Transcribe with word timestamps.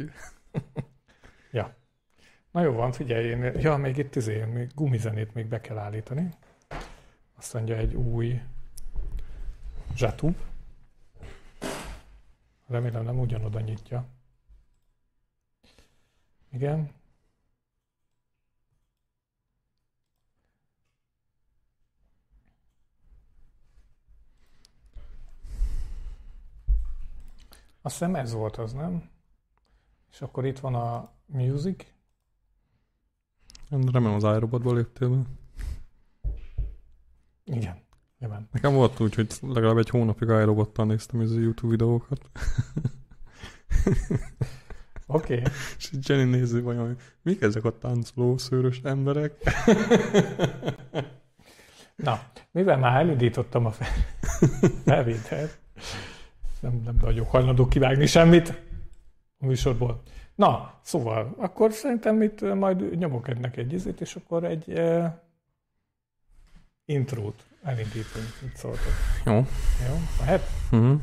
valaki. 0.00 0.12
Ja. 1.52 1.74
Na 2.50 2.62
jó 2.62 2.72
van, 2.72 2.92
figyelj, 2.92 3.26
én, 3.26 3.60
ja, 3.60 3.76
még 3.76 3.96
itt 3.96 4.16
izé, 4.16 4.44
még 4.44 4.70
gumizenét 4.74 5.34
még 5.34 5.46
be 5.46 5.60
kell 5.60 5.78
állítani. 5.78 6.28
Azt 7.36 7.54
mondja 7.54 7.76
egy 7.76 7.94
új 7.94 8.42
zsatub. 9.94 10.36
Remélem 12.66 13.04
nem 13.04 13.18
ugyanoda 13.18 13.60
nyitja. 13.60 14.04
Igen. 16.52 16.90
Azt 27.82 27.98
hiszem 27.98 28.14
ez 28.14 28.32
volt 28.32 28.56
az, 28.56 28.72
nem? 28.72 29.09
És 30.10 30.20
akkor 30.20 30.46
itt 30.46 30.58
van 30.58 30.74
a 30.74 31.12
music. 31.26 31.86
Remélem 33.68 34.14
az 34.14 34.22
iRobotból 34.22 34.74
léptél 34.74 35.08
be. 35.08 35.22
Igen. 37.44 37.88
Igen. 38.20 38.48
Nekem 38.52 38.72
volt 38.72 39.00
úgy, 39.00 39.14
hogy 39.14 39.32
legalább 39.40 39.76
egy 39.76 39.88
hónapig 39.88 40.28
iRobottal 40.28 40.86
néztem 40.86 41.20
ez 41.20 41.30
a 41.30 41.38
YouTube 41.38 41.70
videókat. 41.70 42.30
Oké. 45.06 45.34
Okay. 45.34 45.52
És 45.78 45.90
Jenny 46.02 46.30
nézi 46.30 46.60
vajon, 46.60 46.96
mik 47.22 47.40
ezek 47.40 47.64
a 47.64 47.78
táncoló 47.78 48.38
szőrös 48.38 48.80
emberek? 48.84 49.34
Na, 51.96 52.20
mivel 52.50 52.78
már 52.78 53.00
elindítottam 53.00 53.66
a 53.66 53.70
felvételt, 54.84 55.58
nem, 56.60 56.80
nem 56.84 56.96
vagyok 57.00 57.30
hajlandó 57.30 57.68
kivágni 57.68 58.06
semmit 58.06 58.69
a 59.40 59.46
műsorból. 59.46 60.02
Na, 60.34 60.74
szóval, 60.82 61.34
akkor 61.38 61.72
szerintem 61.72 62.22
itt 62.22 62.54
majd 62.54 62.98
nyomok 62.98 63.28
ennek 63.28 63.56
egy 63.56 63.72
izét, 63.72 64.00
és 64.00 64.14
akkor 64.14 64.44
egy 64.44 64.64
uh, 64.66 65.06
intrót 66.84 67.42
elindítunk. 67.62 68.26
Mit 68.42 68.56
szóltok? 68.56 68.92
Jó. 69.24 69.34
Jó? 69.88 69.96
Mehet? 70.20 70.42
Uh-huh. 70.70 71.00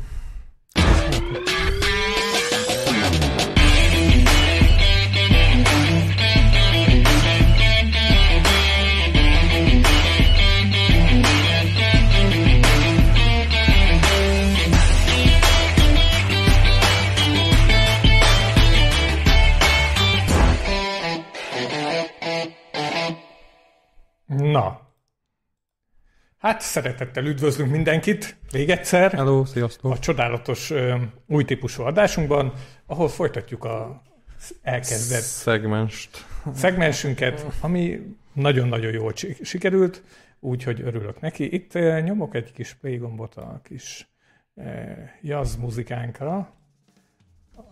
Hát 26.57 26.65
szeretettel 26.65 27.25
üdvözlünk 27.25 27.71
mindenkit 27.71 28.37
még 28.51 28.69
egyszer. 28.69 29.11
Hello, 29.11 29.45
sziasztok. 29.45 29.91
A 29.91 29.99
csodálatos 29.99 30.69
ö, 30.69 30.95
új 31.27 31.45
típusú 31.45 31.83
adásunkban, 31.83 32.53
ahol 32.85 33.07
folytatjuk 33.09 33.63
a 33.63 34.01
elkezdett 34.61 35.21
Szegmenst. 35.21 36.25
szegmensünket, 36.53 37.45
ami 37.61 38.15
nagyon-nagyon 38.33 38.91
jól 38.91 39.11
si- 39.15 39.37
sikerült, 39.43 40.03
úgyhogy 40.39 40.81
örülök 40.81 41.21
neki. 41.21 41.53
Itt 41.53 41.75
ö, 41.75 41.99
nyomok 42.01 42.35
egy 42.35 42.51
kis 42.51 42.73
play 42.73 42.97
gombot 42.97 43.35
a 43.35 43.61
kis 43.63 44.07
ö, 44.55 44.63
jazz 45.21 45.55
muzikánkra, 45.55 46.53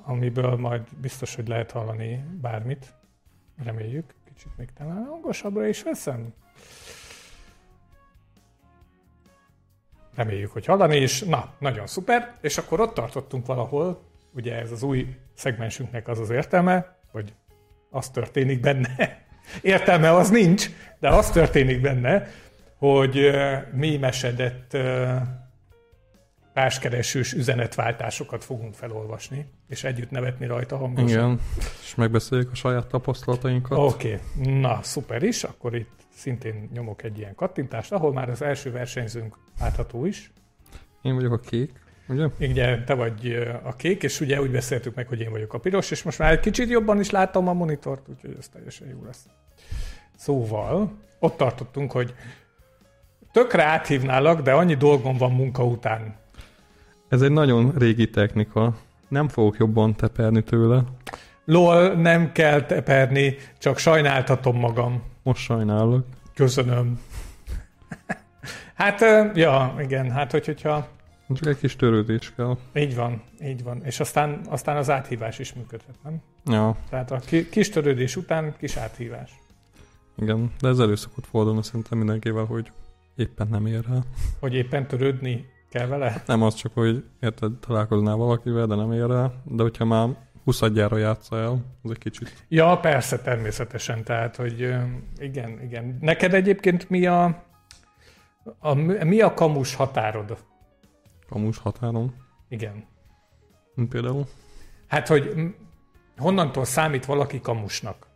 amiből 0.04 0.56
majd 0.56 0.82
biztos, 1.02 1.36
hogy 1.36 1.48
lehet 1.48 1.72
hallani 1.72 2.24
bármit. 2.42 2.94
Reméljük. 3.64 4.14
Kicsit 4.26 4.52
még 4.58 4.70
talán 4.78 5.06
hangosabbra 5.06 5.68
is 5.68 5.84
veszem. 5.84 6.34
Reméljük, 10.16 10.52
hogy 10.52 10.66
hallani 10.66 10.98
is. 10.98 11.22
Na, 11.22 11.54
nagyon 11.60 11.88
szuper. 11.88 12.34
És 12.42 12.58
akkor 12.58 12.80
ott 12.80 12.94
tartottunk 12.94 13.46
valahol, 13.46 14.02
ugye 14.34 14.60
ez 14.60 14.72
az 14.72 14.84
új 14.84 15.08
szegmensünknek 15.34 16.08
az 16.08 16.20
az 16.20 16.30
értelme, 16.30 16.98
hogy 17.12 17.34
az 17.90 18.10
történik 18.10 18.60
benne. 18.60 18.96
Értelme 19.62 20.12
az 20.14 20.30
nincs, 20.30 20.70
de 21.00 21.10
az 21.10 21.30
történik 21.32 21.82
benne, 21.82 22.28
hogy 22.78 23.32
mémesedett 23.74 24.74
uh, 24.74 25.18
társkeresős 26.54 27.34
üzenetváltásokat 27.34 28.44
fogunk 28.44 28.74
felolvasni, 28.74 29.46
és 29.68 29.84
együtt 29.84 30.12
nevetni 30.12 30.46
rajta 30.46 30.78
hangosan. 30.78 31.08
Igen. 31.08 31.40
És 31.82 31.96
megbeszéljük 31.96 32.52
a 32.52 32.56
saját 32.56 32.88
tapasztalatainkat. 32.88 33.78
Oké, 33.78 34.20
okay. 34.38 34.60
na 34.60 34.80
szuper 34.82 35.24
is, 35.24 35.44
akkor 35.44 35.76
itt 35.76 36.05
szintén 36.16 36.70
nyomok 36.74 37.04
egy 37.04 37.18
ilyen 37.18 37.36
kattintást, 37.36 37.92
ahol 37.92 38.14
már 38.14 38.30
az 38.30 38.42
első 38.42 38.72
versenyzőnk 38.72 39.38
látható 39.60 40.06
is. 40.06 40.32
Én 41.02 41.16
vagyok 41.16 41.32
a 41.32 41.38
kék, 41.38 41.72
ugye? 42.08 42.28
Ugye 42.40 42.84
te 42.84 42.94
vagy 42.94 43.38
a 43.64 43.76
kék, 43.76 44.04
és 44.04 44.22
ugye 44.22 44.42
úgy 44.42 44.52
beszéltük 44.52 44.96
meg, 44.96 45.08
hogy 45.08 45.20
én 45.20 45.32
vagyok 45.32 45.54
a 45.54 45.58
piros, 45.58 45.92
és 45.92 46.04
most 46.04 46.20
már 46.20 46.32
egy 46.32 46.40
kicsit 46.40 46.70
jobban 46.70 47.00
is 47.00 47.10
látom 47.10 47.48
a 47.48 47.54
monitort, 47.54 48.10
úgyhogy 48.10 48.36
ez 48.40 48.48
teljesen 48.48 48.88
jó 48.88 49.04
lesz. 49.06 49.26
Szóval, 50.16 50.92
ott 51.20 51.38
tartottunk, 51.38 51.92
hogy 51.92 52.14
tökre 53.32 53.64
áthívnálak, 53.64 54.42
de 54.42 54.52
annyi 54.52 54.76
dolgom 54.76 55.18
van 55.18 55.32
munka 55.32 55.66
után. 55.66 56.16
Ez 57.10 57.22
egy 57.22 57.32
nagyon 57.32 57.74
régi 57.78 58.10
technika. 58.10 58.78
Nem 59.08 59.28
fogok 59.28 59.58
jobban 59.58 59.96
teperni 59.96 60.44
tőle. 60.44 60.84
LOL, 61.46 61.94
nem 61.94 62.32
kell 62.32 62.66
teperni, 62.66 63.36
csak 63.58 63.78
sajnáltatom 63.78 64.58
magam. 64.58 65.04
Most 65.26 65.42
sajnálok. 65.44 66.06
Köszönöm. 66.34 67.00
hát, 68.76 69.00
ja, 69.36 69.76
igen, 69.80 70.12
hát 70.12 70.32
hogy, 70.32 70.46
hogyha 70.46 70.88
Csak 71.34 71.46
egy 71.48 71.58
kis 71.58 71.76
törődés 71.76 72.34
kell. 72.36 72.58
így 72.76 72.96
van, 72.96 73.22
így 73.44 73.64
van, 73.64 73.84
és 73.84 74.00
aztán, 74.00 74.42
aztán 74.50 74.78
az 74.78 74.90
áthívás 74.90 75.40
is 75.40 75.54
működhet, 75.54 75.96
nem? 76.04 76.22
Ja, 76.46 76.76
Tehát 76.90 77.12
a 77.12 77.18
ki- 77.20 77.50
kis 77.50 77.70
törődés 77.70 78.16
után 78.16 78.56
kis 78.58 78.76
áthívás. 78.78 79.32
igen. 80.18 80.52
De 80.62 80.68
ez 80.68 80.80
elő 80.80 80.96
szokott 80.96 81.26
fordulni 81.26 81.64
szerintem 81.64 81.98
mindenkivel, 81.98 82.46
hogy 82.46 82.72
éppen 83.16 83.48
nem 83.48 83.66
ér 83.66 83.84
rá. 83.90 83.98
Hogy 84.40 84.54
éppen 84.54 84.88
törődni 84.88 85.46
kell 85.70 85.88
vele? 85.88 86.24
Nem 86.26 86.42
az 86.42 86.54
csak, 86.54 86.74
hogy 86.74 87.04
érted, 87.20 87.52
találkoznál 87.60 88.16
valakivel, 88.16 88.66
de 88.68 88.76
nem 88.76 88.92
ér 88.92 89.08
rá. 89.08 89.32
De 89.44 89.64
hogyha 89.64 89.86
már 89.86 90.10
20 90.46 90.62
játsza 90.92 91.38
el, 91.38 91.66
az 91.84 91.92
egy 91.92 91.98
kicsit. 91.98 92.46
Ja, 92.48 92.78
persze, 92.78 93.20
természetesen. 93.20 94.04
Tehát, 94.04 94.36
hogy 94.36 94.76
igen, 95.18 95.62
igen. 95.62 95.98
Neked 96.02 96.34
egyébként 96.34 96.90
mi 96.90 97.06
a, 97.06 97.44
a 98.60 98.74
mi 99.04 99.22
a 99.22 99.34
kamus 99.34 99.76
határod? 99.76 100.38
Kamus 101.30 101.58
határon. 101.58 102.16
Igen. 102.50 102.86
Például. 103.90 104.26
Hát, 104.88 105.08
hogy 105.08 105.54
honnantól 106.18 106.66
számít 106.66 107.06
valaki 107.06 107.42
kamusnak? 107.42 108.08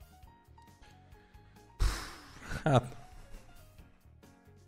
Hát, 2.63 2.95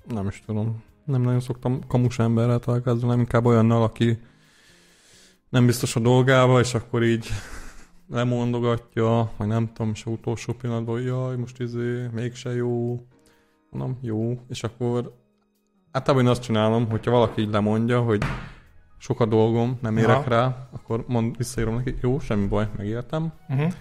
nem 0.08 0.28
is 0.28 0.42
tudom. 0.46 0.84
Nem 1.06 1.22
nagyon 1.22 1.40
szoktam 1.40 1.88
kamus 1.88 2.20
emberrel 2.20 2.60
találkozni, 2.60 3.02
hanem 3.02 3.20
inkább 3.20 3.46
olyannal, 3.46 3.84
aki 3.84 4.22
nem 5.52 5.66
biztos 5.66 5.96
a 5.96 6.00
dolgába, 6.00 6.60
és 6.60 6.74
akkor 6.74 7.04
így 7.04 7.28
lemondogatja, 8.10 9.32
vagy 9.38 9.48
nem 9.48 9.68
tudom, 9.74 9.92
és 9.94 10.06
utolsó 10.06 10.54
pillanatban, 10.54 10.96
hogy 10.96 11.06
jaj, 11.06 11.36
most 11.36 11.60
izé, 11.60 12.08
mégse 12.12 12.56
jó. 12.56 13.06
Mondom, 13.70 13.98
jó. 14.02 14.40
És 14.50 14.64
akkor 14.64 15.14
általában 15.92 16.26
én 16.26 16.32
azt 16.32 16.42
csinálom, 16.42 16.90
hogyha 16.90 17.12
valaki 17.12 17.42
így 17.42 17.50
lemondja, 17.52 18.02
hogy 18.02 18.24
sok 18.98 19.20
a 19.20 19.26
dolgom, 19.26 19.78
nem 19.82 19.98
érek 19.98 20.16
Aha. 20.16 20.30
rá, 20.30 20.68
akkor 20.72 21.04
mond, 21.08 21.38
visszaírom 21.38 21.76
neki, 21.76 21.96
jó, 22.02 22.20
semmi 22.20 22.48
baj, 22.48 22.70
megértem, 22.78 23.34
Uh-huh. 23.50 23.72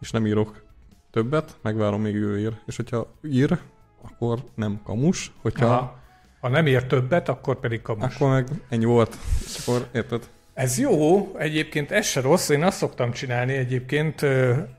és 0.00 0.10
nem 0.10 0.26
írok 0.26 0.64
többet, 1.10 1.58
megvárom, 1.62 2.00
még 2.00 2.14
ő 2.14 2.38
ír. 2.38 2.58
És 2.66 2.76
hogyha 2.76 3.06
ír, 3.22 3.58
akkor 4.02 4.38
nem 4.54 4.80
kamus, 4.84 5.32
hogyha 5.42 5.66
Ha, 5.66 5.98
ha 6.40 6.48
nem 6.48 6.66
ér 6.66 6.86
többet, 6.86 7.28
akkor 7.28 7.60
pedig 7.60 7.82
kamus. 7.82 8.14
akkor 8.14 8.30
meg 8.30 8.48
ennyi 8.68 8.84
volt. 8.84 9.16
És 9.44 9.58
akkor 9.66 9.88
érted? 9.92 10.30
Ez 10.60 10.78
jó, 10.78 11.30
egyébként 11.38 11.90
ez 11.90 12.06
se 12.06 12.20
rossz, 12.20 12.48
én 12.48 12.62
azt 12.62 12.76
szoktam 12.76 13.12
csinálni 13.12 13.52
egyébként, 13.52 14.26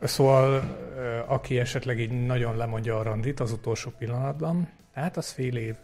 szóval 0.01 0.78
aki 1.28 1.60
esetleg 1.60 2.00
így 2.00 2.25
nagyon 2.25 2.57
lemondja 2.57 3.00
a 3.00 3.04
randit 3.04 3.39
az 3.39 3.51
utolsó 3.51 3.92
pillanatban, 3.98 4.69
hát 4.94 5.18
az 5.18 5.31
fél 5.31 5.56
év. 5.56 5.75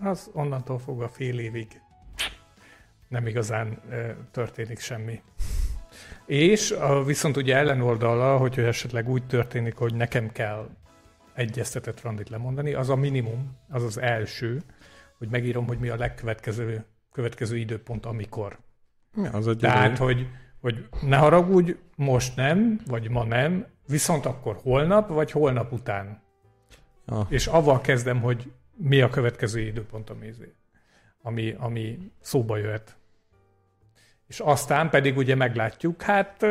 Az 0.00 0.30
onnantól 0.32 0.78
fogva 0.78 1.08
fél 1.08 1.38
évig 1.38 1.80
nem 3.08 3.26
igazán 3.26 3.80
történik 4.30 4.78
semmi. 4.78 5.20
És 6.26 6.70
a, 6.70 7.04
viszont 7.04 7.36
ugye 7.36 7.56
ellenoldala, 7.56 8.36
hogy 8.36 8.58
esetleg 8.58 9.08
úgy 9.08 9.26
történik, 9.26 9.76
hogy 9.76 9.94
nekem 9.94 10.32
kell 10.32 10.68
egyeztetett 11.34 12.00
randit 12.00 12.28
lemondani, 12.28 12.74
az 12.74 12.88
a 12.88 12.96
minimum, 12.96 13.56
az 13.68 13.82
az 13.82 13.98
első, 13.98 14.62
hogy 15.18 15.28
megírom, 15.28 15.66
hogy 15.66 15.78
mi 15.78 15.88
a 15.88 15.96
legkövetkező 15.96 16.84
következő 17.16 17.56
időpont, 17.56 18.06
amikor. 18.06 18.58
Ja, 19.14 19.30
az 19.30 19.48
egy 19.48 19.56
Tehát, 19.56 19.98
hogy, 19.98 20.28
hogy 20.60 20.88
ne 21.02 21.16
haragudj, 21.16 21.72
most 21.96 22.36
nem, 22.36 22.80
vagy 22.86 23.10
ma 23.10 23.24
nem, 23.24 23.66
viszont 23.86 24.26
akkor 24.26 24.58
holnap, 24.62 25.08
vagy 25.08 25.30
holnap 25.30 25.72
után. 25.72 26.22
Ja. 27.06 27.26
És 27.28 27.46
avval 27.46 27.80
kezdem, 27.80 28.20
hogy 28.20 28.52
mi 28.74 29.00
a 29.00 29.08
következő 29.08 29.60
időpont, 29.60 30.10
ami, 30.10 30.32
ami, 31.22 31.54
ami 31.58 32.12
szóba 32.20 32.56
jöhet. 32.56 32.96
És 34.26 34.40
aztán 34.40 34.90
pedig 34.90 35.16
ugye 35.16 35.34
meglátjuk, 35.34 36.02
hát, 36.02 36.42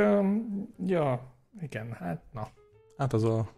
ja, 0.85 1.35
igen, 1.61 1.91
hát 1.99 2.23
na. 2.31 2.47
Hát 2.97 3.13
az 3.13 3.23
a 3.23 3.49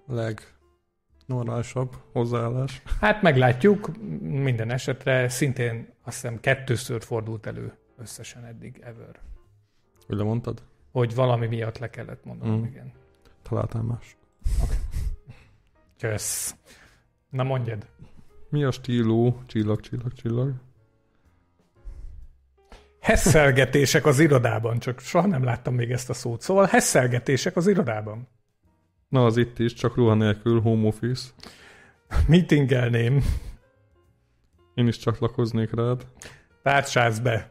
legnormálisabb 1.27 1.95
hozzáállás. 2.12 2.81
Hát 3.00 3.21
meglátjuk, 3.21 3.91
minden 4.21 4.71
esetre 4.71 5.29
szintén 5.29 5.94
azt 6.03 6.21
hiszem 6.21 6.39
kettőször 6.39 7.03
fordult 7.03 7.45
elő 7.45 7.74
összesen 7.97 8.45
eddig, 8.45 8.79
ever. 8.83 9.19
Hogy 10.07 10.18
lemondtad? 10.18 10.63
Hogy 10.91 11.15
valami 11.15 11.47
miatt 11.47 11.77
le 11.77 11.89
kellett 11.89 12.25
mondanom, 12.25 12.59
Mm. 12.59 12.63
igen. 12.65 12.91
Találtál 13.41 13.81
más. 13.81 14.18
Kösz. 16.00 16.56
Na 17.29 17.44
mondjad. 17.44 17.88
Mi 18.50 18.63
a 18.63 18.71
stíló? 18.71 19.41
Csillag, 19.45 19.79
csillag, 19.79 20.13
csillag. 20.13 20.53
Hesszelgetések 23.00 24.06
az 24.06 24.19
irodában, 24.19 24.79
csak 24.79 25.00
soha 25.00 25.27
nem 25.27 25.44
láttam 25.44 25.75
még 25.75 25.91
ezt 25.91 26.09
a 26.09 26.13
szót. 26.13 26.41
Szóval 26.41 26.65
hesszelgetések 26.65 27.56
az 27.56 27.68
irodában. 27.68 28.27
Na, 29.09 29.25
az 29.25 29.38
itt 29.38 29.59
is, 29.59 29.74
csak 29.74 29.95
ruha 29.95 30.13
nélkül, 30.13 30.62
home 30.62 30.88
office. 30.88 31.30
Meetingelném, 32.27 33.24
Én 34.74 34.88
is 34.88 34.98
csatlakoznék 34.98 35.74
rád. 35.74 36.06
tárcsáz 36.63 37.19
be. 37.19 37.50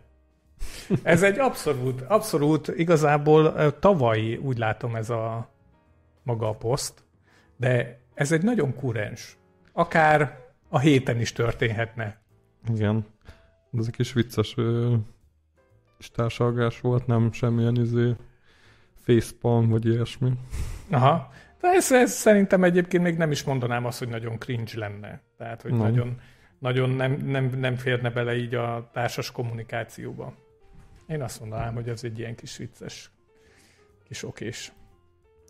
Ez 1.03 1.23
egy 1.23 1.39
abszolút, 1.39 2.01
abszolút 2.01 2.69
igazából 2.69 3.45
ö, 3.45 3.69
tavalyi, 3.71 4.37
úgy 4.37 4.59
látom 4.59 4.95
ez 4.95 5.11
a 5.11 5.51
maga 6.23 6.49
a 6.49 6.53
poszt, 6.55 7.05
de 7.57 8.01
ez 8.15 8.33
egy 8.33 8.43
nagyon 8.43 8.75
kurens. 8.75 9.37
Akár 9.73 10.39
a 10.69 10.79
héten 10.79 11.21
is 11.21 11.33
történhetne. 11.33 12.21
Igen. 12.69 13.07
Ez 13.79 13.87
egy 13.87 13.95
kis 13.97 14.13
vicces 14.13 14.55
kis 15.97 16.11
társalgás 16.11 16.81
volt, 16.81 17.07
nem 17.07 17.33
semmilyen 17.33 17.77
izé 17.77 18.15
facepalm 18.95 19.69
vagy 19.69 19.85
ilyesmi. 19.87 20.33
Aha. 20.91 21.33
Ez, 21.75 21.93
ez 21.93 22.13
szerintem 22.13 22.65
egyébként 22.65 23.03
még 23.03 23.17
nem 23.17 23.31
is 23.31 23.45
mondanám 23.45 23.85
azt, 23.85 23.99
hogy 23.99 24.09
nagyon 24.09 24.39
cringe 24.39 24.73
lenne. 24.79 25.21
Tehát, 25.39 25.63
hogy 25.63 25.71
Nem. 25.71 25.81
nagyon, 25.81 26.21
nagyon 26.59 26.91
nem, 26.91 27.13
nem, 27.13 27.51
nem 27.59 27.77
férne 27.77 28.11
bele 28.11 28.37
így 28.37 28.55
a 28.55 28.91
társas 28.93 29.31
kommunikációba. 29.31 30.35
Én 31.07 31.23
azt 31.23 31.41
mondanám, 31.41 31.75
hogy 31.75 31.89
ez 31.89 32.05
egy 32.05 32.19
ilyen 32.19 32.35
kis 32.35 32.57
vicces, 32.57 33.11
kis 34.05 34.25
okés. 34.25 34.73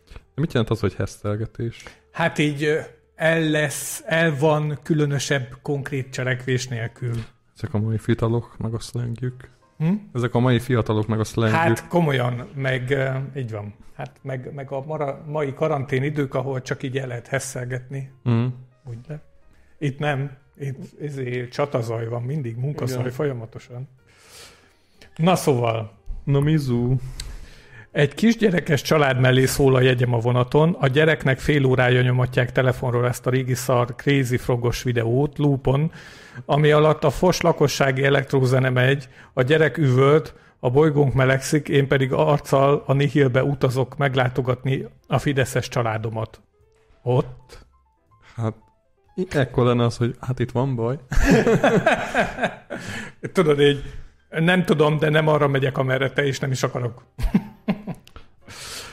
De 0.07 0.41
mit 0.41 0.53
jelent 0.53 0.71
az, 0.71 0.81
hogy 0.81 0.95
hesztelgetés? 0.95 1.83
Hát 2.13 2.39
így 2.39 2.79
el 3.15 3.41
lesz, 3.41 4.03
el 4.07 4.37
van 4.39 4.79
különösebb 4.83 5.59
konkrét 5.63 6.13
cselekvés 6.13 6.69
nélkül. 6.69 7.15
Ezek 7.55 7.75
a 7.75 7.79
mai 7.79 7.99
fiatalok, 7.99 8.57
meg 8.59 8.75
a 8.75 8.79
szlengjük. 8.79 9.51
Hm? 9.79 9.93
Ezek 10.13 10.35
a 10.35 10.39
mai 10.39 10.59
fiatalok, 10.59 11.07
meg 11.07 11.21
a 11.21 11.25
szlengjük. 11.25 11.61
Hát 11.61 11.89
komolyan, 11.89 12.49
meg 12.55 12.91
ö, 12.91 13.11
így 13.37 13.51
van. 13.51 13.75
Hát 13.95 14.19
meg, 14.23 14.55
meg 14.55 14.71
a 14.73 14.85
mara, 14.87 15.25
mai 15.27 15.55
karantén 15.55 16.03
idők, 16.03 16.35
ahol 16.35 16.63
csak 16.63 16.83
így 16.83 16.99
el 16.99 17.07
lehet 17.07 17.27
hesszelgetni. 17.27 18.13
Mm. 18.29 18.47
Úgy 18.85 18.99
le. 19.09 19.23
Itt 19.79 19.99
nem. 19.99 20.31
Itt 20.59 21.01
ezért 21.01 21.53
csatazaj 21.53 22.09
van 22.09 22.23
mindig, 22.23 22.57
munkaszaj 22.57 23.01
Igen. 23.01 23.13
folyamatosan. 23.13 23.89
Na 25.17 25.37
szóval, 25.37 25.97
Na 26.27 26.41
Mizu. 26.41 26.97
Egy 27.97 28.15
kisgyerekes 28.15 28.83
család 28.83 29.21
mellé 29.21 29.45
szól 29.45 29.75
a 29.75 29.81
jegyem 29.81 30.15
a 30.15 30.19
vonaton, 30.19 30.77
a 30.81 30.87
gyereknek 30.87 31.39
fél 31.39 31.65
órája 31.65 32.03
nyomatják 32.03 32.53
telefonról 32.53 33.07
ezt 33.07 33.27
a 33.27 33.31
régi 33.31 33.55
szar 33.55 33.95
Crazy 33.95 34.37
Frogos 34.37 34.83
videót, 34.83 35.39
loopon, 35.39 35.93
ami 36.45 36.71
alatt 36.71 37.05
a 37.05 37.11
fos 37.11 37.41
lakossági 37.41 38.05
elektrózene 38.05 38.71
megy, 38.71 39.09
a 39.33 39.43
gyerek 39.43 39.77
üvölt, 39.77 40.35
a 40.61 40.71
bolygónk 40.71 41.15
melegszik, 41.15 41.69
én 41.69 41.89
pedig 41.89 42.13
arccal 42.13 42.83
a 42.87 42.93
Nihilbe 42.93 43.45
utazok 43.45 43.97
meglátogatni 43.97 44.87
a 45.07 45.19
fideszes 45.19 45.69
családomat. 45.69 46.41
Ott? 47.03 47.67
Hát 48.35 48.55
ekkor 49.29 49.67
lenne 49.67 49.85
az, 49.85 49.97
hogy 49.97 50.17
hát 50.21 50.39
itt 50.39 50.51
van 50.51 50.75
baj. 50.75 50.99
Tudod, 53.33 53.61
így 53.61 53.83
nem 54.29 54.65
tudom, 54.65 54.99
de 54.99 55.09
nem 55.09 55.29
arra 55.29 55.49
megyek, 55.49 55.79
amerre 55.79 56.11
te 56.11 56.27
is 56.27 56.39
nem 56.39 56.51
is 56.51 56.63
akarok. 56.63 57.05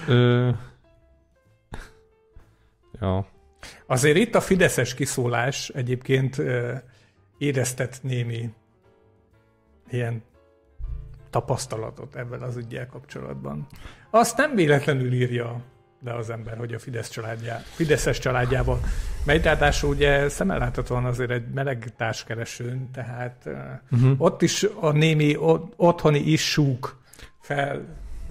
Ö... 0.08 0.50
Ja. 3.00 3.28
Azért 3.86 4.18
itt 4.18 4.36
a 4.36 4.42
fideszes 4.42 4.94
kiszólás 4.94 5.70
egyébként 5.70 6.38
ö, 6.38 6.74
éreztet 7.38 8.00
némi 8.02 8.50
ilyen 9.90 10.24
tapasztalatot 11.30 12.16
ebben 12.16 12.42
az 12.42 12.58
ügyel 12.58 12.88
kapcsolatban. 12.88 13.68
Azt 14.10 14.38
nem 14.38 14.56
véletlenül 14.56 15.14
írja 15.14 15.62
le 16.04 16.16
az 16.16 16.30
ember, 16.30 16.58
hogy 16.58 16.74
a 16.74 16.80
Fidesz 16.80 17.10
családjá, 17.10 17.58
Fideszes 17.58 18.20
családjában 18.20 18.80
megy, 19.26 19.44
ráadásul 19.44 19.90
ugye 19.90 20.30
szemelláthatóan 20.30 21.06
azért 21.06 21.32
egy 21.32 21.50
meleg 21.54 21.94
társkeresőn, 21.98 22.92
tehát 22.92 23.44
uh, 23.46 23.54
Uh-huh. 23.92 24.22
ott 24.22 24.42
is 24.42 24.68
a 24.80 24.92
némi 24.92 25.36
otthoni 25.76 26.20
issúk 26.20 27.02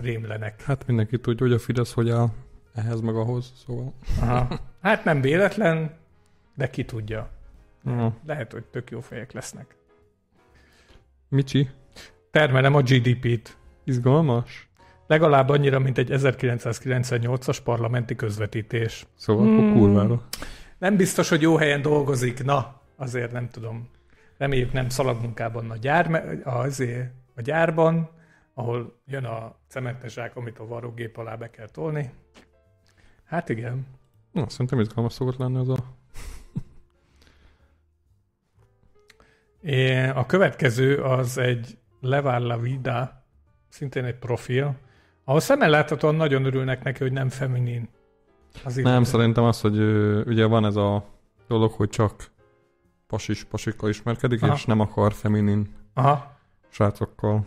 felrémlenek. 0.03 0.63
Hát 0.63 0.87
mindenki 0.87 1.19
tudja, 1.19 1.47
hogy 1.47 1.55
a 1.55 1.59
Fidesz 1.59 1.93
hogy 1.93 2.11
áll 2.11 2.29
ehhez 2.75 3.01
meg 3.01 3.15
ahhoz, 3.15 3.53
szóval. 3.67 3.93
Aha. 4.21 4.61
Hát 4.83 5.05
nem 5.05 5.21
véletlen, 5.21 5.91
de 6.55 6.71
ki 6.71 6.85
tudja. 6.85 7.29
Aha. 7.85 8.15
Lehet, 8.27 8.53
hogy 8.53 8.65
tök 8.65 8.91
jó 8.91 9.01
fejek 9.01 9.33
lesznek. 9.33 9.77
Micsi? 11.29 11.69
Termelem 12.31 12.75
a 12.75 12.81
GDP-t. 12.83 13.57
Izgalmas? 13.85 14.69
Legalább 15.07 15.49
annyira, 15.49 15.79
mint 15.79 15.99
egy 15.99 16.09
1998-as 16.11 17.59
parlamenti 17.65 18.15
közvetítés. 18.15 19.07
Szóval 19.17 19.47
Hmm. 19.47 19.59
akkor 19.59 19.79
kurvára. 19.79 20.23
Nem 20.79 20.97
biztos, 20.97 21.29
hogy 21.29 21.41
jó 21.43 21.57
helyen 21.57 21.83
dolgozik. 21.83 22.45
Na, 22.45 22.81
azért 22.97 23.33
nem 23.33 23.49
tudom. 23.49 23.89
Reméljük 24.39 24.73
nem 24.73 24.89
szalagmunkában 24.89 25.71
a, 25.71 25.77
gyár, 25.77 26.25
azért 26.45 27.11
a 27.37 27.41
gyárban, 27.41 28.11
ahol 28.55 29.01
jön 29.07 29.25
a 29.25 29.55
cementes 29.69 30.13
zsák, 30.13 30.37
amit 30.37 30.59
a 30.59 30.67
varrógép 30.67 31.17
alá 31.17 31.35
be 31.35 31.51
kell 31.51 31.69
tolni. 31.69 32.13
Hát 33.25 33.49
igen. 33.49 33.87
Na, 34.33 34.49
szerintem 34.49 34.81
izgalmas 34.81 35.13
szokott 35.13 35.37
lenni 35.37 35.59
az 35.59 35.69
a... 35.69 35.77
É, 39.61 40.09
a 40.09 40.27
következő 40.27 40.97
az 41.03 41.39
egy 41.39 41.79
Levar 42.01 42.41
La 42.41 42.59
Vida, 42.59 43.25
szintén 43.69 44.05
egy 44.05 44.19
profil, 44.19 44.77
ahol 45.25 45.41
szemmel 45.41 45.71
láthatóan 45.71 46.15
nagyon 46.15 46.45
örülnek 46.45 46.83
neki, 46.83 47.03
hogy 47.03 47.13
nem 47.13 47.29
feminin. 47.29 47.89
Az 48.65 48.75
Nem, 48.75 48.85
illető. 48.87 49.05
szerintem 49.05 49.45
az, 49.45 49.61
hogy 49.61 49.79
ugye 50.27 50.45
van 50.45 50.65
ez 50.65 50.77
a 50.77 51.05
dolog, 51.49 51.73
hogy 51.73 51.89
csak 51.89 52.31
pasis 53.07 53.45
pasikkal 53.45 53.89
ismerkedik, 53.89 54.43
Aha. 54.43 54.55
és 54.55 54.65
nem 54.65 54.81
akar 54.81 55.13
feminin 55.13 55.75
Aha. 55.95 56.37
Srácokkal. 56.73 57.45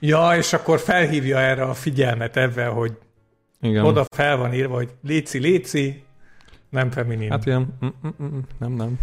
Ja, 0.00 0.36
és 0.36 0.52
akkor 0.52 0.78
felhívja 0.78 1.38
erre 1.38 1.62
a 1.62 1.74
figyelmet 1.74 2.36
ebben, 2.36 2.72
hogy 2.72 2.98
Igen. 3.60 3.84
oda 3.84 4.04
fel 4.10 4.36
van 4.36 4.52
írva, 4.52 4.74
hogy 4.74 4.94
léci, 5.02 5.38
léci, 5.38 6.04
nem 6.68 6.90
feminin. 6.90 7.30
Hát 7.30 7.46
ilyen, 7.46 7.78
mm, 7.84 7.88
mm, 8.06 8.26
mm, 8.26 8.38
nem, 8.58 8.72
nem. 8.72 9.00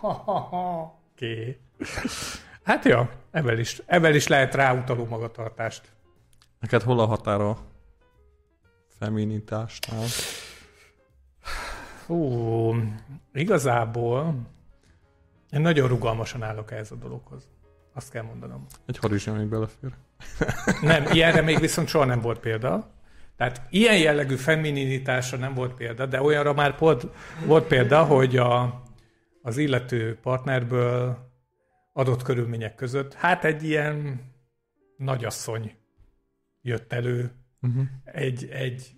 Oké. 1.12 1.58
Hát 2.62 2.84
ja, 2.84 3.10
ebben 3.30 3.58
is, 3.58 3.82
ebben 3.86 4.14
is 4.14 4.26
lehet 4.26 4.54
ráutaló 4.54 5.04
magatartást. 5.04 5.82
Neked 6.60 6.82
hol 6.82 7.00
a 7.00 7.06
határa 7.06 7.48
a 7.50 7.58
feminitásnál? 8.98 10.04
Ó, 12.08 12.74
igazából 13.32 14.34
én 15.50 15.60
nagyon 15.60 15.88
rugalmasan 15.88 16.42
állok 16.42 16.70
ehhez 16.70 16.90
a 16.90 16.94
dologhoz. 16.94 17.48
Azt 17.98 18.10
kell 18.10 18.22
mondanom. 18.22 18.66
Egy 18.86 18.98
harizsnya 18.98 19.32
még 19.32 19.46
belefér. 19.46 19.90
Nem, 20.82 21.04
ilyenre 21.12 21.40
még 21.40 21.58
viszont 21.58 21.88
soha 21.88 22.04
nem 22.04 22.20
volt 22.20 22.38
példa. 22.38 22.90
Tehát 23.36 23.62
ilyen 23.70 23.98
jellegű 23.98 24.34
femininitásra 24.34 25.38
nem 25.38 25.54
volt 25.54 25.74
példa, 25.74 26.06
de 26.06 26.22
olyanra 26.22 26.52
már 26.52 26.74
volt, 26.78 27.06
volt 27.46 27.66
példa, 27.66 28.04
hogy 28.04 28.36
a, 28.36 28.82
az 29.42 29.56
illető 29.56 30.18
partnerből 30.22 31.18
adott 31.92 32.22
körülmények 32.22 32.74
között, 32.74 33.14
hát 33.14 33.44
egy 33.44 33.62
ilyen 33.64 34.20
nagyasszony 34.96 35.74
jött 36.62 36.92
elő, 36.92 37.32
Uh-huh. 37.60 37.84
egy, 38.04 38.48
egy 38.50 38.92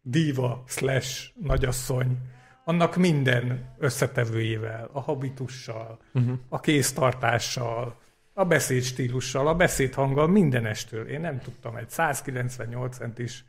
diva 0.00 0.64
slash 0.66 1.30
nagyasszony, 1.40 2.18
annak 2.64 2.96
minden 2.96 3.74
összetevőjével, 3.78 4.88
a 4.92 5.00
habitussal, 5.00 5.98
Uh-huh. 6.14 6.38
a 6.48 6.60
kéztartással, 6.60 7.96
a 8.38 8.44
beszéd 8.44 8.82
stílussal, 8.82 9.48
a 9.48 9.54
beszédhanggal, 9.54 10.26
mindenestől. 10.26 11.08
Én 11.08 11.20
nem 11.20 11.40
tudtam, 11.40 11.76
egy 11.76 11.90
198 11.90 12.96
centis, 12.96 13.44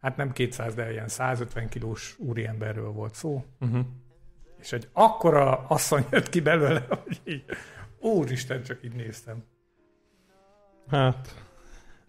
hát 0.00 0.16
nem 0.16 0.32
200, 0.32 0.74
de 0.74 0.92
ilyen 0.92 1.08
150 1.08 1.68
kilós 1.68 2.16
úriemberről 2.18 2.90
volt 2.90 3.14
szó. 3.14 3.44
Uh-huh. 3.60 3.84
És 4.60 4.72
egy 4.72 4.88
akkora 4.92 5.66
asszony 5.68 6.04
jött 6.10 6.28
ki 6.28 6.40
belőle, 6.40 6.86
hogy 7.04 7.20
így, 7.24 7.44
úristen, 8.00 8.62
csak 8.62 8.84
így 8.84 8.94
néztem. 8.94 9.44
Hát, 10.88 11.44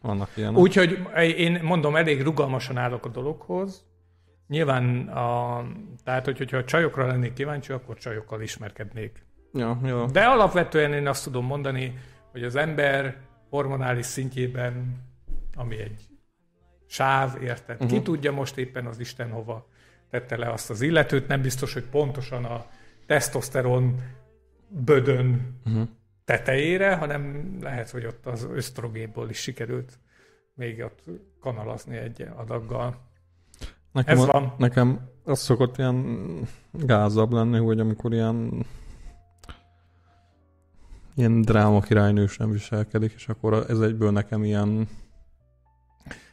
vannak 0.02 0.30
ilyenek. 0.36 0.58
Úgyhogy 0.58 1.00
én 1.38 1.60
mondom, 1.64 1.96
elég 1.96 2.22
rugalmasan 2.22 2.78
állok 2.78 3.06
a 3.06 3.10
dologhoz. 3.10 3.86
Nyilván, 4.48 5.08
a, 5.08 5.64
tehát 6.04 6.26
hogy, 6.26 6.38
hogyha 6.38 6.58
a 6.58 6.64
csajokra 6.64 7.08
lennék 7.08 7.34
kíváncsi, 7.34 7.72
akkor 7.72 7.98
csajokkal 7.98 8.42
ismerkednék. 8.42 9.26
Ja, 9.54 9.80
ja. 9.84 10.06
De 10.12 10.26
alapvetően 10.26 10.94
én 10.94 11.08
azt 11.08 11.24
tudom 11.24 11.46
mondani, 11.46 11.98
hogy 12.34 12.44
az 12.44 12.56
ember 12.56 13.18
hormonális 13.50 14.06
szintjében, 14.06 15.02
ami 15.56 15.80
egy 15.80 16.08
sáv, 16.86 17.42
érted? 17.42 17.76
Uh-huh. 17.76 17.98
Ki 17.98 18.02
tudja 18.02 18.32
most 18.32 18.58
éppen 18.58 18.86
az 18.86 19.00
Isten 19.00 19.30
hova 19.30 19.68
tette 20.10 20.38
le 20.38 20.52
azt 20.52 20.70
az 20.70 20.82
illetőt, 20.82 21.28
nem 21.28 21.42
biztos, 21.42 21.74
hogy 21.74 21.84
pontosan 21.84 22.46
a 22.46 22.66
tesztoszteron 23.06 24.02
bödön 24.68 25.58
uh-huh. 25.66 25.88
tetejére, 26.26 26.96
hanem 26.96 27.56
lehet, 27.62 27.90
hogy 27.90 28.06
ott 28.06 28.26
az 28.26 28.48
ösztrogénból 28.52 29.30
is 29.30 29.38
sikerült 29.38 30.00
még 30.54 30.84
ott 30.84 31.04
kanalazni 31.40 31.98
egy 31.98 32.28
adaggal. 32.36 33.12
Nekem, 33.92 34.18
Ez 34.18 34.24
a, 34.24 34.32
van. 34.32 34.54
nekem 34.58 35.10
az 35.24 35.40
szokott 35.40 35.78
ilyen 35.78 36.28
gázabb 36.72 37.32
lenni, 37.32 37.58
hogy 37.58 37.80
amikor 37.80 38.14
ilyen 38.14 38.66
ilyen 41.16 41.42
dráma 41.42 41.80
királynősen 41.80 42.52
viselkedik, 42.52 43.14
és 43.16 43.28
akkor 43.28 43.66
ez 43.70 43.80
egyből 43.80 44.12
nekem 44.12 44.44
ilyen 44.44 44.88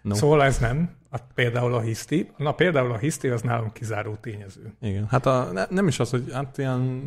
No. 0.03 0.15
Szóval 0.15 0.43
ez 0.43 0.59
nem. 0.59 0.91
A, 1.11 1.19
például 1.35 1.75
a 1.75 1.81
hiszti. 1.81 2.31
Na 2.37 2.53
például 2.53 2.93
a 2.93 2.97
hiszti 2.97 3.29
az 3.29 3.43
nálam 3.43 3.73
kizáró 3.73 4.15
tényező. 4.15 4.75
Igen. 4.81 5.07
Hát 5.09 5.27
a, 5.27 5.53
ne, 5.53 5.65
nem 5.71 5.87
is 5.87 6.01
az, 6.01 6.11
hogy 6.11 6.33
hát 6.33 6.59
ilyen 6.59 7.03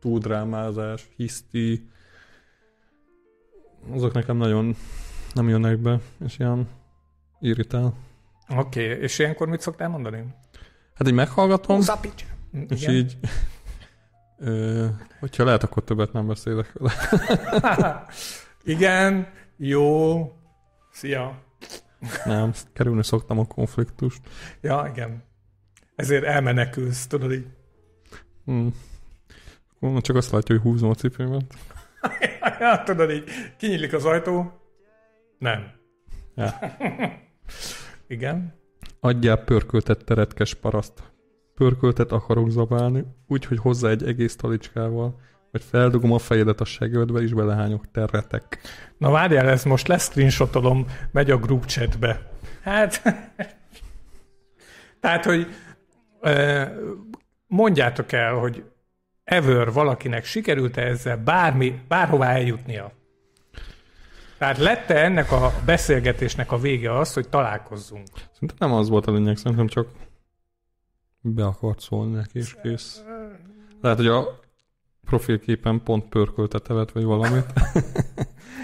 túldrámázás, 0.00 1.08
hiszti, 1.16 1.88
azok 3.92 4.12
nekem 4.12 4.36
nagyon 4.36 4.76
nem 5.34 5.48
jönnek 5.48 5.78
be, 5.78 6.00
és 6.24 6.38
ilyen 6.38 6.68
irritál. 7.40 7.94
Oké, 8.48 8.92
okay. 8.92 9.02
és 9.02 9.18
ilyenkor 9.18 9.48
mit 9.48 9.60
szoktál 9.60 9.88
mondani? 9.88 10.24
Hát 10.94 11.08
így 11.08 11.14
meghallgatom, 11.14 11.80
Zapics. 11.80 12.24
és 12.68 12.88
így 12.88 13.18
ö, 14.40 14.86
hogyha 15.20 15.44
lehet, 15.44 15.62
akkor 15.62 15.84
többet 15.84 16.12
nem 16.12 16.26
beszélek 16.26 16.72
vele. 16.72 18.06
Igen, 18.64 19.28
jó, 19.56 20.22
szia. 20.90 21.42
Nem, 22.24 22.52
kerülni 22.72 23.04
szoktam 23.04 23.38
a 23.38 23.46
konfliktust. 23.46 24.20
Ja, 24.60 24.90
igen. 24.92 25.24
Ezért 25.96 26.24
elmenekülsz, 26.24 27.06
tudod 27.06 27.32
így. 27.32 27.46
Hmm. 28.44 28.74
Csak 30.00 30.16
azt 30.16 30.30
látja, 30.30 30.54
hogy 30.54 30.64
húzom 30.64 30.90
a 30.90 30.94
cipőmet. 30.94 31.54
ja, 32.60 32.82
tudod 32.84 33.10
így, 33.10 33.24
kinyílik 33.56 33.92
az 33.92 34.04
ajtó. 34.04 34.60
Nem. 35.38 35.72
Ja. 36.34 36.58
igen. 38.08 38.54
Adjál 39.00 39.36
pörköltet 39.36 40.04
teretkes 40.04 40.54
paraszt. 40.54 41.02
Pörköltet 41.60 42.12
akarok 42.12 42.50
zabálni, 42.50 43.04
úgyhogy 43.28 43.58
hozzá 43.58 43.88
egy 43.88 44.02
egész 44.06 44.36
talicskával, 44.36 45.20
vagy 45.52 45.62
feldugom 45.62 46.12
a 46.12 46.18
fejedet 46.18 46.60
a 46.60 46.64
segödbe, 46.64 47.20
és 47.20 47.32
belehányok 47.32 47.90
terretek. 47.90 48.58
Na 48.98 49.10
várjál, 49.10 49.48
ez 49.48 49.64
most 49.64 49.88
lesz 49.88 50.04
screenshotolom, 50.04 50.86
megy 51.12 51.30
a 51.30 51.36
group 51.36 51.64
chatbe. 51.64 52.30
Hát, 52.62 53.02
tehát, 55.00 55.24
hogy 55.24 55.46
mondjátok 57.46 58.12
el, 58.12 58.34
hogy 58.34 58.64
ever 59.24 59.72
valakinek 59.72 60.24
sikerült-e 60.24 60.82
ezzel 60.82 61.16
bármi, 61.16 61.80
bárhová 61.88 62.32
eljutnia? 62.32 62.92
Tehát 64.38 64.58
lette 64.58 64.94
ennek 64.94 65.32
a 65.32 65.52
beszélgetésnek 65.64 66.52
a 66.52 66.58
vége 66.58 66.98
az, 66.98 67.12
hogy 67.12 67.28
találkozzunk? 67.28 68.08
Szerintem 68.32 68.68
nem 68.68 68.72
az 68.72 68.88
volt 68.88 69.06
a 69.06 69.12
lényeg, 69.12 69.36
szerintem 69.36 69.66
csak 69.66 69.88
be 71.20 71.44
akart 71.44 71.80
szólni 71.80 72.14
neki, 72.14 72.38
és 72.38 72.56
kész. 72.62 73.02
Lehet, 73.80 73.98
hogy 73.98 74.06
a 74.06 74.40
profilképen 75.04 75.82
pont 75.82 76.08
pörköltetevet, 76.08 76.92
vagy 76.92 77.04
valamit. 77.04 77.46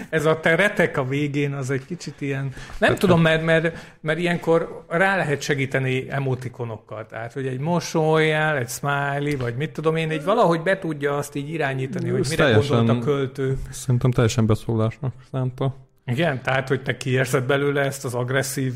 Ez 0.09 0.25
a 0.25 0.39
teretek 0.39 0.97
a 0.97 1.05
végén 1.05 1.53
az 1.53 1.69
egy 1.69 1.85
kicsit 1.85 2.21
ilyen... 2.21 2.53
Nem 2.79 2.95
tudom, 2.95 3.21
mert, 3.21 3.43
mert, 3.43 3.97
mert 4.01 4.19
ilyenkor 4.19 4.85
rá 4.87 5.15
lehet 5.15 5.41
segíteni 5.41 6.05
emotikonokkal. 6.09 7.05
Tehát, 7.05 7.33
hogy 7.33 7.47
egy 7.47 7.59
mosolyjál, 7.59 8.57
egy 8.57 8.69
smiley, 8.69 9.37
vagy 9.37 9.55
mit 9.55 9.71
tudom 9.71 9.95
én, 9.95 10.09
egy 10.09 10.23
valahogy 10.23 10.61
be 10.61 10.79
tudja 10.79 11.17
azt 11.17 11.35
így 11.35 11.49
irányítani, 11.49 12.09
hogy 12.09 12.25
mire 12.29 12.43
teljesen, 12.43 12.77
gondolt 12.77 13.01
a 13.01 13.05
költő. 13.05 13.57
Szerintem 13.69 14.11
teljesen 14.11 14.45
beszólásnak 14.45 15.13
szánta. 15.31 15.75
Igen, 16.05 16.41
tehát, 16.41 16.67
hogy 16.67 16.83
te 16.83 16.97
kiérzed 16.97 17.43
belőle 17.43 17.81
ezt 17.81 18.05
az 18.05 18.13
agresszív... 18.13 18.73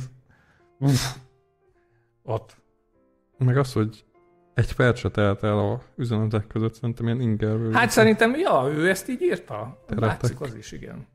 Uff. 0.79 1.15
Ott. 2.23 2.60
Meg 3.45 3.57
az, 3.57 3.73
hogy 3.73 4.03
egy 4.53 4.75
perc 4.75 4.99
se 4.99 5.09
telt 5.09 5.43
el 5.43 5.57
a 5.59 5.81
üzenetek 5.95 6.47
között, 6.47 6.73
szerintem 6.73 7.05
ilyen 7.05 7.21
ingerről. 7.21 7.71
Hát 7.71 7.89
szerintem, 7.89 8.35
ja, 8.35 8.67
ő 8.73 8.89
ezt 8.89 9.09
így 9.09 9.21
írta. 9.21 9.83
Teretek. 9.87 10.09
Látszik 10.09 10.41
az 10.41 10.55
is, 10.55 10.71
igen. 10.71 11.07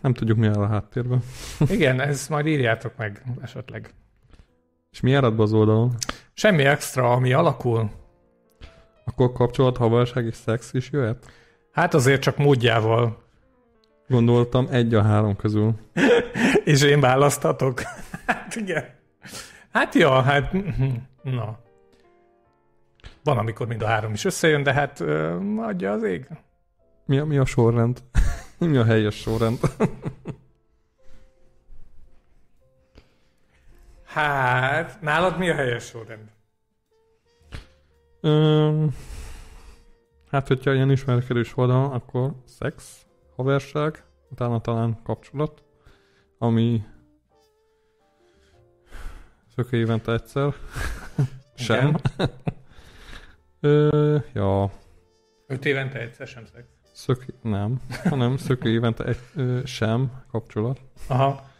Nem 0.00 0.12
tudjuk, 0.12 0.38
mi 0.38 0.46
áll 0.46 0.62
a 0.62 0.66
háttérben. 0.66 1.22
Igen, 1.76 2.00
ez 2.00 2.28
majd 2.28 2.46
írjátok 2.46 2.96
meg 2.96 3.22
esetleg. 3.40 3.94
És 4.90 5.00
mi 5.00 5.10
járad 5.10 5.40
az 5.40 5.52
oldalon? 5.52 5.94
Semmi 6.32 6.64
extra, 6.64 7.12
ami 7.12 7.32
alakul. 7.32 7.90
Akkor 9.04 9.32
kapcsolat, 9.32 9.76
havarság 9.76 10.24
és 10.24 10.34
szex 10.34 10.72
is 10.72 10.90
jöhet? 10.90 11.30
Hát 11.72 11.94
azért 11.94 12.22
csak 12.22 12.36
módjával. 12.36 13.22
Gondoltam 14.08 14.66
egy 14.70 14.94
a 14.94 15.02
három 15.02 15.36
közül. 15.36 15.74
és 16.64 16.82
én 16.82 17.00
választatok? 17.00 17.80
hát 18.26 18.54
igen. 18.56 19.00
Hát 19.72 19.94
ja, 19.94 20.22
hát 20.22 20.52
na. 21.22 21.58
Van, 23.24 23.38
amikor 23.38 23.66
mind 23.66 23.82
a 23.82 23.86
három 23.86 24.12
is 24.12 24.24
összejön, 24.24 24.62
de 24.62 24.72
hát 24.72 25.00
uh, 25.00 25.66
adja 25.66 25.92
az 25.92 26.02
ég. 26.02 26.28
Mi 27.06 27.18
a, 27.18 27.24
mi 27.24 27.38
a 27.38 27.44
sorrend? 27.44 28.02
mi 28.58 28.76
a 28.76 28.84
helyes 28.84 29.14
sorrend? 29.14 29.58
hát, 34.04 35.00
nálad 35.00 35.38
mi 35.38 35.48
a 35.50 35.54
helyes 35.54 35.84
sorrend? 35.84 36.30
Um, 38.20 38.94
hát, 40.30 40.48
hogyha 40.48 40.74
ilyen 40.74 40.90
ismerkedés 40.90 41.52
van, 41.52 41.70
akkor 41.70 42.32
szex, 42.44 43.06
haverság, 43.36 44.04
utána 44.30 44.60
talán 44.60 45.00
kapcsolat, 45.02 45.62
ami 46.38 46.84
Szökő 49.54 49.76
évente 49.76 50.12
egyszer. 50.12 50.54
sem. 51.54 51.96
Ö, 53.60 54.18
ja. 54.32 54.70
Öt 55.46 55.64
évente 55.64 55.98
egyszer 55.98 56.26
sem 56.26 56.44
szex? 56.44 56.66
Szök, 56.92 57.24
nem, 57.42 57.80
hanem 58.04 58.36
szökő 58.36 58.70
évente 58.70 59.04
egy, 59.04 59.18
ö, 59.34 59.60
sem 59.64 60.24
kapcsolat. 60.30 60.80
Aha. 61.08 61.50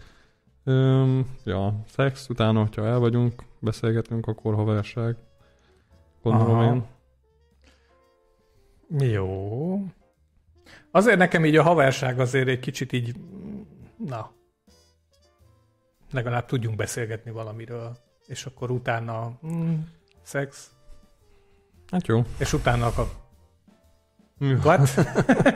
Ö, 0.65 1.21
ja, 1.45 1.83
szex, 1.89 2.29
utána, 2.29 2.61
hogyha 2.61 2.87
el 2.87 2.99
vagyunk, 2.99 3.43
beszélgetünk, 3.59 4.27
akkor 4.27 4.55
haverság. 4.55 5.17
Gondolom 6.23 6.59
Aha. 6.59 6.75
én. 6.75 6.85
Jó. 9.11 9.79
Azért 10.91 11.19
nekem 11.19 11.45
így 11.45 11.57
a 11.57 11.63
haverság 11.63 12.21
azért 12.21 12.49
egy 12.49 12.61
kicsit 12.61 12.93
így, 12.93 13.15
na, 13.97 14.33
legalább 16.13 16.47
tudjunk 16.47 16.77
beszélgetni 16.77 17.31
valamiről, 17.31 17.97
és 18.27 18.47
akkor 18.47 18.71
utána 18.71 19.39
mm, 19.47 19.75
szex. 20.23 20.71
Hát 21.91 22.07
jó. 22.07 22.25
És 22.39 22.53
utána 22.53 22.87
a 22.87 23.21
What? 24.39 24.89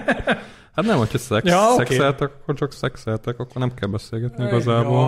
hát 0.75 0.85
nem, 0.85 0.97
hogyha 0.97 1.19
szex, 1.19 1.47
ja, 1.47 1.73
okay. 1.73 1.85
szexeltek, 1.85 2.31
akkor 2.41 2.55
csak 2.55 2.73
szexeltek, 2.73 3.39
akkor 3.39 3.57
nem 3.57 3.75
kell 3.75 3.89
beszélgetni 3.89 4.45
igazából. 4.45 5.07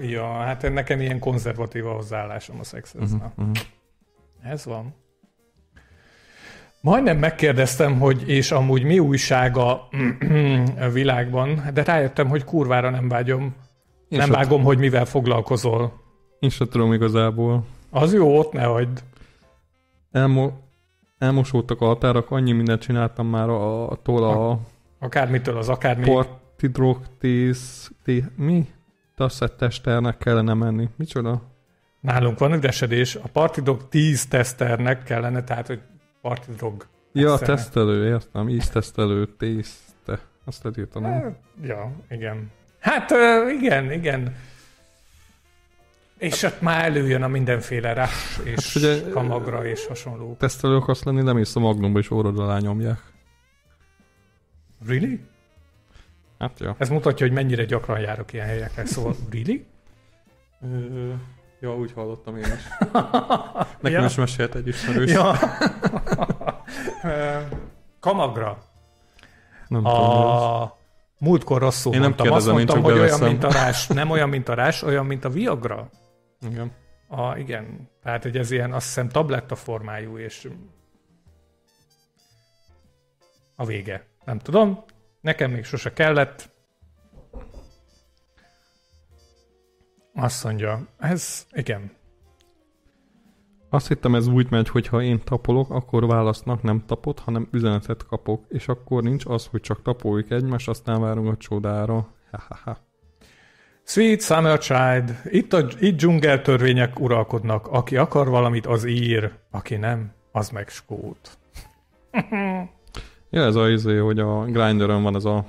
Ja, 0.00 0.08
ja, 0.08 0.32
hát 0.32 0.72
nekem 0.72 1.00
ilyen 1.00 1.18
konzervatív 1.18 1.86
a 1.86 1.92
hozzáállásom 1.92 2.60
a 2.60 2.64
szexhez. 2.64 3.12
Uh-huh, 3.12 3.30
uh-huh. 3.36 3.56
Ez 4.42 4.64
van. 4.64 4.94
Majdnem 6.80 7.18
megkérdeztem, 7.18 7.98
hogy 7.98 8.28
és 8.28 8.50
amúgy 8.50 8.82
mi 8.82 8.98
újság 8.98 9.56
a 9.56 9.88
világban, 10.92 11.62
de 11.74 11.82
rájöttem, 11.82 12.28
hogy 12.28 12.44
kurvára 12.44 12.90
nem 12.90 13.08
vágyom 13.08 13.54
én 14.14 14.20
nem 14.20 14.30
vágom, 14.30 14.62
hogy 14.62 14.78
mivel 14.78 15.04
foglalkozol. 15.04 15.92
Én 16.38 16.50
sem 16.50 16.68
tudom 16.68 16.92
igazából. 16.92 17.64
Az 17.90 18.12
jó, 18.14 18.38
ott 18.38 18.52
ne 18.52 18.64
hagyd. 18.64 19.02
Elmo- 20.12 20.52
elmosódtak 21.18 21.80
a 21.80 21.84
határok, 21.86 22.30
annyi 22.30 22.52
mindent 22.52 22.80
csináltam 22.80 23.26
már 23.26 23.48
a, 23.48 23.90
attól 23.90 24.24
a 24.24 24.58
Akármitől 24.98 25.56
az 25.56 25.68
akármi. 25.68 26.18
tész, 27.18 27.90
té, 28.04 28.24
mi? 28.36 28.68
Tasszettesternek 29.16 30.18
kellene 30.18 30.54
menni. 30.54 30.88
Micsoda? 30.96 31.42
Nálunk 32.00 32.38
van 32.38 32.52
üdesedés. 32.52 33.14
A 33.14 33.28
partidog 33.32 33.88
10 33.88 34.26
teszternek 34.26 35.02
kellene, 35.02 35.44
tehát, 35.44 35.66
hogy 35.66 35.80
partidrog. 36.20 36.86
Ja, 37.12 37.28
Tesztelnek. 37.30 37.62
tesztelő, 37.64 38.06
értem. 38.06 38.48
Íztesztelő, 38.48 39.26
tészte. 39.26 40.18
Azt 40.44 40.62
lehet 40.62 40.78
írtanom. 40.78 41.36
Ja, 41.62 41.92
igen. 42.10 42.50
Hát 42.84 43.10
igen, 43.58 43.92
igen. 43.92 44.36
És 46.18 46.42
ott 46.42 46.60
már 46.60 46.84
előjön 46.84 47.22
a 47.22 47.28
mindenféle 47.28 47.92
rás 47.92 48.38
és 48.42 48.72
Hát 48.74 48.82
ugye, 48.82 49.10
kamagra 49.10 49.66
és 49.66 49.86
hasonló. 49.86 50.36
Tesztelő 50.38 50.76
akarsz 50.76 51.02
lenni, 51.02 51.22
nem 51.22 51.38
ész 51.38 51.56
a 51.56 51.60
magnumba, 51.60 51.98
és 51.98 52.10
órod 52.10 52.38
alá 52.38 52.58
nyomják. 52.58 53.00
Really? 54.86 55.20
Hát 56.38 56.60
ja. 56.60 56.74
Ez 56.78 56.88
mutatja, 56.88 57.26
hogy 57.26 57.34
mennyire 57.34 57.64
gyakran 57.64 58.00
járok 58.00 58.32
ilyen 58.32 58.46
helyekre, 58.46 58.84
szóval 58.86 59.14
really? 59.32 59.66
Ja, 61.60 61.76
úgy 61.76 61.92
hallottam 61.92 62.36
én 62.36 62.42
is. 62.44 62.68
Nekem 63.80 64.00
Ja. 64.00 64.04
is 64.04 64.14
mesélt 64.14 64.54
egy 64.54 64.66
ismerős. 64.68 65.10
Ja. 65.12 65.34
Kamagra. 68.00 68.58
Nem 69.68 69.82
tudom. 69.82 69.94
A 69.96 70.76
múltkor 71.18 71.60
rosszul 71.60 71.92
Én 71.92 72.00
nem 72.00 72.08
mondtam. 72.08 72.32
Azt 72.32 72.46
kérdezem, 72.46 72.58
én 72.58 72.64
mondtam, 72.66 72.92
hogy 72.92 73.00
olyan, 73.00 73.18
beveszem. 73.20 73.28
mint 73.28 73.44
a 73.44 73.52
rás. 73.52 73.86
Nem 73.86 74.10
olyan, 74.10 74.28
mint 74.28 74.48
a 74.48 74.54
rás, 74.54 74.82
olyan, 74.82 75.06
mint 75.06 75.24
a 75.24 75.28
Viagra. 75.28 75.90
Igen. 76.40 76.72
A, 77.08 77.36
igen. 77.36 77.90
Tehát, 78.02 78.22
hogy 78.22 78.36
ez 78.36 78.50
ilyen, 78.50 78.72
azt 78.72 78.86
hiszem, 78.86 79.08
tabletta 79.08 79.54
formájú, 79.54 80.18
és 80.18 80.48
a 83.56 83.64
vége. 83.64 84.06
Nem 84.24 84.38
tudom. 84.38 84.84
Nekem 85.20 85.50
még 85.50 85.64
sose 85.64 85.92
kellett. 85.92 86.52
Azt 90.14 90.44
mondja, 90.44 90.86
ez, 90.98 91.46
igen. 91.52 91.92
Azt 93.74 93.88
hittem 93.88 94.14
ez 94.14 94.26
úgy 94.26 94.50
megy, 94.50 94.68
hogy 94.68 94.86
ha 94.86 95.02
én 95.02 95.20
tapolok, 95.24 95.70
akkor 95.70 96.06
válasznak 96.06 96.62
nem 96.62 96.82
tapot, 96.86 97.18
hanem 97.18 97.48
üzenetet 97.50 98.06
kapok, 98.06 98.44
és 98.48 98.68
akkor 98.68 99.02
nincs 99.02 99.26
az, 99.26 99.46
hogy 99.46 99.60
csak 99.60 99.82
tapoljuk 99.82 100.30
egymást, 100.30 100.68
aztán 100.68 101.00
várunk 101.00 101.32
a 101.32 101.36
csodára. 101.36 102.06
Ha-ha-ha. 102.30 102.78
Sweet 103.84 104.22
Summer 104.22 104.58
Child, 104.58 105.20
itt, 105.24 105.52
a, 105.52 105.66
itt 105.78 105.96
dzsungeltörvények 105.96 107.00
uralkodnak. 107.00 107.66
Aki 107.66 107.96
akar 107.96 108.28
valamit, 108.28 108.66
az 108.66 108.84
ír. 108.84 109.32
Aki 109.50 109.76
nem, 109.76 110.12
az 110.32 110.50
meg 110.50 110.68
skót. 110.68 111.38
Ja, 113.30 113.42
ez 113.42 113.54
az 113.54 113.68
izé, 113.70 113.96
hogy 113.96 114.18
a 114.18 114.44
grinderen 114.44 115.02
van 115.02 115.14
ez 115.14 115.24
a 115.24 115.44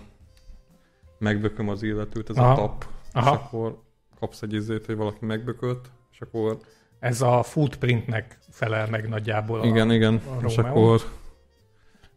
megbököm 1.20 1.70
az 1.70 1.84
illetőt, 1.84 2.30
ez 2.30 2.36
Aha. 2.36 2.52
a 2.52 2.56
tap, 2.56 2.86
Aha. 3.14 3.34
és 3.34 3.40
akkor 3.42 3.82
kapsz 4.20 4.42
egy 4.42 4.54
izét, 4.54 4.86
hogy 4.86 4.96
valaki 4.96 5.26
megbökölt, 5.26 5.92
és 6.12 6.22
akkor 6.22 6.58
Ez 7.06 7.22
a 7.22 7.44
footprintnek 7.44 8.40
felel 8.50 8.88
meg 8.90 9.10
nagyjából. 9.10 9.60
A, 9.60 9.66
igen, 9.66 9.92
igen, 9.92 10.22
a 10.42 10.46
és 10.46 10.56
Romeo. 10.56 10.72
akkor 10.72 11.02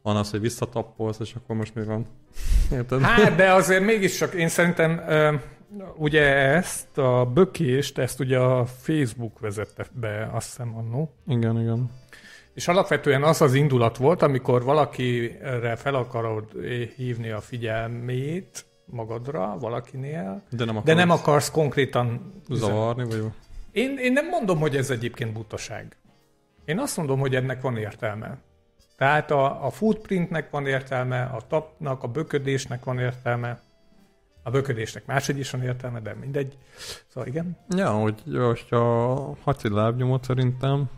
van 0.02 0.16
az, 0.16 0.30
hogy 0.30 0.40
visszatappolsz, 0.40 1.18
és 1.18 1.34
akkor 1.34 1.56
most 1.56 1.74
mi 1.74 1.84
van? 1.84 2.06
Érted? 2.72 3.00
Hát, 3.00 3.34
de 3.34 3.52
azért 3.52 3.84
mégiscsak 3.84 4.34
én 4.34 4.48
szerintem 4.48 5.00
ugye 5.96 6.22
ezt 6.34 6.98
a 6.98 7.30
bökést, 7.34 7.98
ezt 7.98 8.20
ugye 8.20 8.38
a 8.38 8.66
Facebook 8.66 9.38
vezette 9.38 9.86
be, 9.92 10.30
azt 10.32 10.46
hiszem 10.46 10.76
annó. 10.76 11.12
Igen, 11.26 11.60
igen. 11.60 11.90
És 12.54 12.68
alapvetően 12.68 13.22
az 13.22 13.40
az 13.40 13.54
indulat 13.54 13.96
volt, 13.96 14.22
amikor 14.22 14.64
valakire 14.64 15.76
fel 15.76 15.94
akarod 15.94 16.44
hívni 16.96 17.30
a 17.30 17.40
figyelmét 17.40 18.64
magadra, 18.84 19.56
valakinél, 19.60 20.42
De 20.50 20.64
nem 20.64 20.76
akarsz 20.76 20.86
de 20.86 20.94
nem 20.94 21.10
akarsz 21.10 21.50
konkrétan 21.50 22.32
zavarni, 22.48 23.04
vagy 23.04 23.24
Én, 23.78 23.98
én 23.98 24.12
nem 24.12 24.28
mondom, 24.28 24.58
hogy 24.58 24.76
ez 24.76 24.90
egyébként 24.90 25.32
butaság. 25.32 25.96
Én 26.64 26.78
azt 26.78 26.96
mondom, 26.96 27.18
hogy 27.18 27.34
ennek 27.34 27.60
van 27.60 27.76
értelme. 27.76 28.38
Tehát 28.96 29.30
a, 29.30 29.66
a 29.66 29.70
footprintnek 29.70 30.50
van 30.50 30.66
értelme, 30.66 31.22
a 31.22 31.40
tapnak, 31.48 32.02
a 32.02 32.08
böködésnek 32.08 32.84
van 32.84 32.98
értelme. 32.98 33.60
A 34.42 34.50
böködésnek 34.50 35.06
máshogy 35.06 35.38
is 35.38 35.50
van 35.50 35.62
értelme, 35.62 36.00
de 36.00 36.14
mindegy. 36.14 36.56
Szóval 37.08 37.28
igen. 37.28 37.56
Ja, 37.68 37.90
hogy 37.90 38.22
most 38.24 38.72
a 38.72 39.34
haci 39.42 39.68
lábnyomot 39.68 40.24
szerintem, 40.24 40.90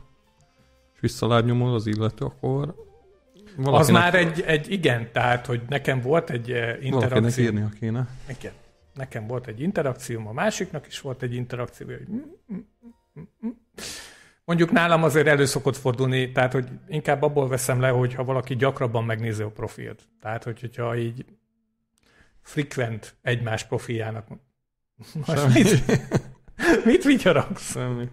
és 0.95 1.01
visszalábnyomod 1.01 1.75
az 1.75 1.87
illető, 1.87 2.25
akkor 2.25 2.75
valakinek, 3.57 3.81
Az 3.81 3.89
már 3.89 4.15
egy, 4.15 4.41
egy 4.47 4.71
igen, 4.73 5.09
tehát, 5.13 5.47
hogy 5.47 5.61
nekem 5.69 6.01
volt 6.01 6.31
egy 6.31 6.51
eh, 6.51 6.67
valakinek 6.67 6.83
interakció. 6.83 7.45
írnia 7.45 7.69
kéne. 7.81 8.09
Igen. 8.29 8.53
Nekem 8.95 9.27
volt 9.27 9.47
egy 9.47 9.61
interakcióm, 9.61 10.27
a 10.27 10.33
másiknak 10.33 10.87
is 10.87 11.01
volt 11.01 11.23
egy 11.23 11.35
interakció. 11.35 11.87
Hogy 11.87 12.09
mm, 12.11 12.21
mm, 12.53 13.23
mm. 13.47 13.51
Mondjuk 14.45 14.71
nálam 14.71 15.03
azért 15.03 15.27
elő 15.27 15.45
szokott 15.45 15.77
fordulni, 15.77 16.33
tehát 16.33 16.53
hogy 16.53 16.69
inkább 16.89 17.23
abból 17.23 17.49
veszem 17.49 17.81
le, 17.81 17.89
hogy 17.89 18.15
ha 18.15 18.25
valaki 18.25 18.57
gyakrabban 18.57 19.05
megnézi 19.05 19.43
a 19.43 19.51
profilt. 19.51 20.09
Tehát, 20.21 20.45
hogy, 20.45 20.61
hogyha 20.61 20.97
így 20.97 21.25
frekvent 22.43 23.15
egymás 23.23 23.65
profiljának. 23.65 24.27
Most 25.27 25.55
mit, 25.55 25.85
mit 26.85 27.05
vigyorogsz? 27.05 27.71
Semmi. 27.71 28.09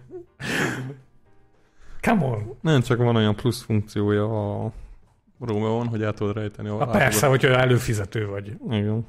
Come 2.00 2.24
on. 2.24 2.58
Nem 2.60 2.80
csak 2.80 2.98
van 2.98 3.16
olyan 3.16 3.36
plusz 3.36 3.62
funkciója 3.62 4.64
a 4.64 4.72
Romeo-on, 5.40 5.86
hogy 5.86 6.02
el 6.02 6.12
tudod 6.12 6.36
rejteni 6.36 6.68
a 6.68 6.76
Na 6.76 6.86
persze, 6.86 7.26
hogyha 7.26 7.48
előfizető 7.48 8.26
vagy. 8.26 8.56
Igen. 8.70 9.06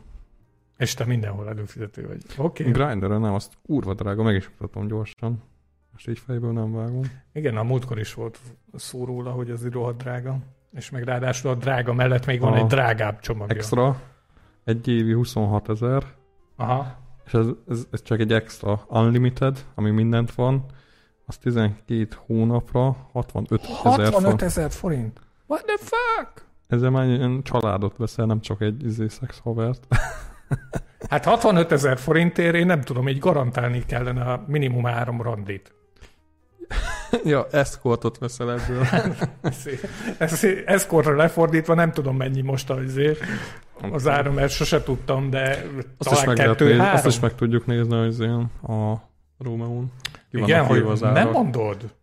És 0.80 0.94
te 0.94 1.06
mindenhol 1.06 1.48
előfizető 1.48 2.08
vagy. 2.08 2.22
Oké. 2.38 2.68
Okay. 2.68 2.72
Grinderen 2.72 3.22
nem, 3.22 3.34
azt 3.34 3.54
kurva 3.66 3.94
drága, 3.94 4.24
meg 4.24 4.36
is 4.36 4.50
mutatom 4.50 4.88
gyorsan. 4.88 5.44
Most 5.92 6.08
így 6.08 6.20
fejből 6.20 6.52
nem 6.52 6.74
vágom. 6.74 7.02
Igen, 7.34 7.58
a 7.58 7.64
múltkor 7.64 8.00
is 8.00 8.14
volt 8.14 8.40
szó 8.74 9.06
róla, 9.06 9.32
hogy 9.32 9.50
egy 9.50 9.72
rohadt 9.72 9.98
drága. 9.98 10.38
És 10.74 10.90
meg 10.90 11.04
ráadásul 11.04 11.50
a 11.50 11.56
drága 11.56 11.94
mellett 11.94 12.26
még 12.26 12.40
van 12.40 12.54
A 12.54 12.58
egy 12.58 12.66
drágább 12.66 13.20
csomagja. 13.20 13.56
Extra, 13.56 14.02
egy 14.64 14.88
évi 14.88 15.14
26 15.14 15.70
ezer, 15.70 16.04
Aha. 16.56 16.98
és 17.26 17.34
ez, 17.34 17.46
ez, 17.68 17.88
ez, 17.92 18.02
csak 18.02 18.20
egy 18.20 18.34
extra 18.34 18.86
unlimited, 18.88 19.66
ami 19.76 19.90
mindent 19.90 20.32
van, 20.32 20.66
az 21.26 21.38
12 21.38 22.08
hónapra 22.26 22.96
65 23.12 23.62
ezer 23.62 23.76
65 23.76 24.22
font. 24.22 24.42
ezer 24.42 24.72
forint. 24.72 25.20
What 25.48 25.66
the 25.66 25.78
fuck? 25.78 26.48
Ezzel 26.68 26.90
már 26.90 27.08
ilyen 27.08 27.42
családot 27.44 27.98
veszel, 27.98 28.26
nem 28.26 28.40
csak 28.40 28.62
egy 28.62 28.86
izé 28.86 29.08
szexhavert. 29.08 29.88
Hát 31.10 31.26
65 31.26 31.72
ezer 31.72 31.98
forintért 31.98 32.56
én 32.56 32.66
nem 32.66 32.82
tudom, 32.82 33.08
így 33.08 33.20
garantálni 33.20 33.86
kellene 33.86 34.22
a 34.22 34.44
minimum 34.48 34.84
három 34.84 35.22
randit. 35.22 35.74
ja, 37.24 37.48
eszkortot 37.52 38.18
veszel 38.18 38.52
ebből. 38.52 38.86
Eszkorra 40.66 41.16
lefordítva 41.16 41.74
nem 41.74 41.92
tudom 41.92 42.18
mennyi 42.18 42.42
most 42.42 42.70
az, 42.70 43.00
az 43.92 44.08
ára, 44.08 44.32
mert 44.32 44.52
sose 44.52 44.84
tudtam, 44.84 45.30
de 45.30 45.66
Azt 45.98 46.12
is, 46.12 46.18
talán 46.18 46.26
meg 46.26 46.38
lehet 46.38 46.58
kettő, 46.58 46.78
három. 46.78 46.96
azt 46.96 47.06
is 47.06 47.20
meg 47.20 47.36
tudjuk 47.36 47.66
nézni 47.66 47.96
az 47.96 48.20
ilyen 48.20 48.52
a 48.62 48.96
Rómeón. 49.38 49.92
Igen, 50.32 50.66
hogy 50.66 50.82
az 50.82 51.00
nem 51.00 51.30
mondod? 51.30 51.94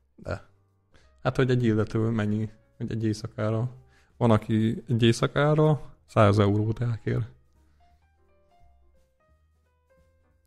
Hát, 1.22 1.36
hogy 1.36 1.50
egy 1.50 1.64
illető 1.64 1.98
mennyi, 1.98 2.48
hogy 2.76 2.90
egy 2.90 3.04
éjszakára. 3.04 3.68
Van, 4.16 4.30
aki 4.30 4.84
egy 4.88 5.02
éjszakára 5.02 5.80
100 6.06 6.38
eurót 6.38 6.80
elkér. 6.80 7.18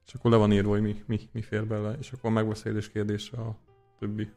És 0.09 0.15
akkor 0.15 0.31
le 0.31 0.37
van 0.37 0.51
írva, 0.51 0.69
hogy 0.69 0.81
mi, 0.81 1.03
mi, 1.05 1.19
mi 1.31 1.41
fér 1.41 1.65
bele, 1.67 1.91
és 1.99 2.11
akkor 2.11 2.31
megbeszélés 2.31 2.91
kérdése 2.91 3.37
a 3.37 3.55
többi 3.99 4.31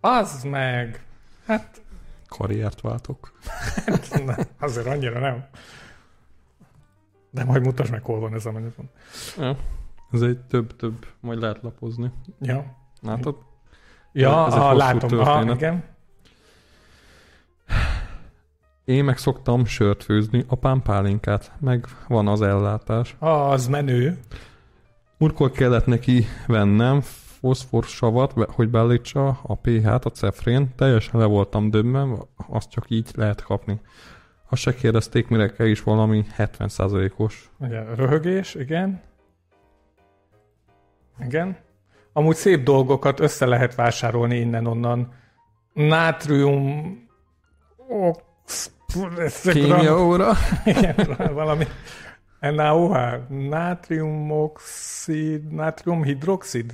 Az 0.00 0.42
meg. 0.42 1.04
Hát, 1.46 1.82
karriert 2.28 2.80
váltok. 2.80 3.32
na, 4.24 4.36
azért 4.58 4.86
annyira 4.86 5.18
nem. 5.20 5.44
De 7.30 7.44
majd 7.44 7.62
mutasd 7.62 7.90
meg, 7.90 8.04
hol 8.04 8.20
van 8.20 8.34
ez 8.34 8.46
a 8.46 8.52
menüpont. 8.52 8.90
Ja. 9.38 9.56
Ez 10.12 10.22
egy 10.22 10.38
több-több, 10.38 11.06
majd 11.20 11.40
lehet 11.40 11.62
lapozni. 11.62 12.12
Ja. 12.40 12.76
Látod? 13.02 13.36
Ja, 14.12 14.46
Ez 14.46 14.52
aha, 14.52 14.64
hosszú 14.66 14.76
látom. 14.78 15.18
Aha, 15.18 15.32
történet. 15.32 15.56
igen. 15.56 15.84
Én 18.84 19.04
meg 19.04 19.18
szoktam 19.18 19.64
sört 19.64 20.02
főzni, 20.04 20.44
apám 20.48 20.82
pálinkát, 20.82 21.52
meg 21.60 21.86
van 22.08 22.28
az 22.28 22.42
ellátás. 22.42 23.16
Az 23.18 23.66
menő. 23.66 24.18
Múltkor 25.18 25.50
kellett 25.50 25.86
neki 25.86 26.24
vennem 26.46 27.00
foszforsavat, 27.40 28.32
hogy 28.32 28.68
beállítsa 28.70 29.28
a 29.42 29.54
pH-t, 29.54 30.04
a 30.04 30.10
cefrén. 30.10 30.74
Teljesen 30.76 31.20
le 31.20 31.26
voltam 31.26 31.70
döbben, 31.70 32.18
azt 32.48 32.70
csak 32.70 32.84
így 32.88 33.10
lehet 33.14 33.42
kapni. 33.42 33.80
Azt 34.48 34.62
se 34.62 34.74
kérdezték, 34.74 35.28
mire 35.28 35.52
kell 35.52 35.66
is 35.66 35.82
valami 35.82 36.24
70%-os. 36.38 37.50
Ugye, 37.58 37.94
röhögés, 37.94 38.54
igen. 38.54 39.02
Igen. 41.20 41.56
Amúgy 42.12 42.36
szép 42.36 42.62
dolgokat 42.62 43.20
össze 43.20 43.46
lehet 43.46 43.74
vásárolni 43.74 44.36
innen-onnan. 44.36 45.12
Nátrium 45.72 46.96
Ox... 47.88 48.72
Kémia 49.42 50.04
óra. 50.04 50.32
Igen, 50.64 50.96
valami 51.32 51.64
NaOH, 52.50 53.28
nátriumoxid, 53.28 55.52
nátriumhidroxid? 55.52 56.72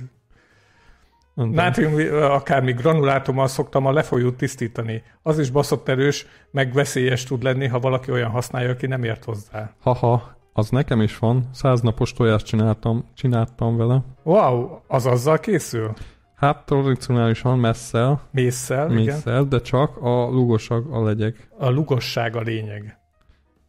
Nátrium, 1.33 1.93
akármi 2.31 2.71
granulátummal 2.71 3.47
szoktam 3.47 3.85
a 3.85 3.91
lefolyót 3.91 4.35
tisztítani. 4.35 5.03
Az 5.21 5.39
is 5.39 5.49
baszott 5.49 5.87
erős, 5.87 6.25
meg 6.51 6.73
veszélyes 6.73 7.23
tud 7.23 7.43
lenni, 7.43 7.67
ha 7.67 7.79
valaki 7.79 8.11
olyan 8.11 8.29
használja, 8.29 8.69
aki 8.69 8.87
nem 8.87 9.03
ért 9.03 9.23
hozzá. 9.23 9.73
Haha, 9.81 10.35
az 10.53 10.69
nekem 10.69 11.01
is 11.01 11.17
van. 11.17 11.49
Száznapos 11.53 12.13
tojást 12.13 12.45
csináltam, 12.45 13.05
csináltam 13.13 13.77
vele. 13.77 14.03
Wow, 14.23 14.79
az 14.87 15.05
azzal 15.05 15.39
készül? 15.39 15.93
Hát 16.35 16.65
tradicionálisan 16.65 17.59
messzel. 17.59 18.21
Mésszel, 18.31 18.87
mésszel 18.87 19.33
igen. 19.33 19.49
de 19.49 19.61
csak 19.61 19.97
a 19.97 20.29
lugosság 20.29 20.85
a 20.85 21.03
legyek. 21.03 21.47
A 21.57 21.69
lugosság 21.69 22.35
a 22.35 22.41
lényeg. 22.41 22.97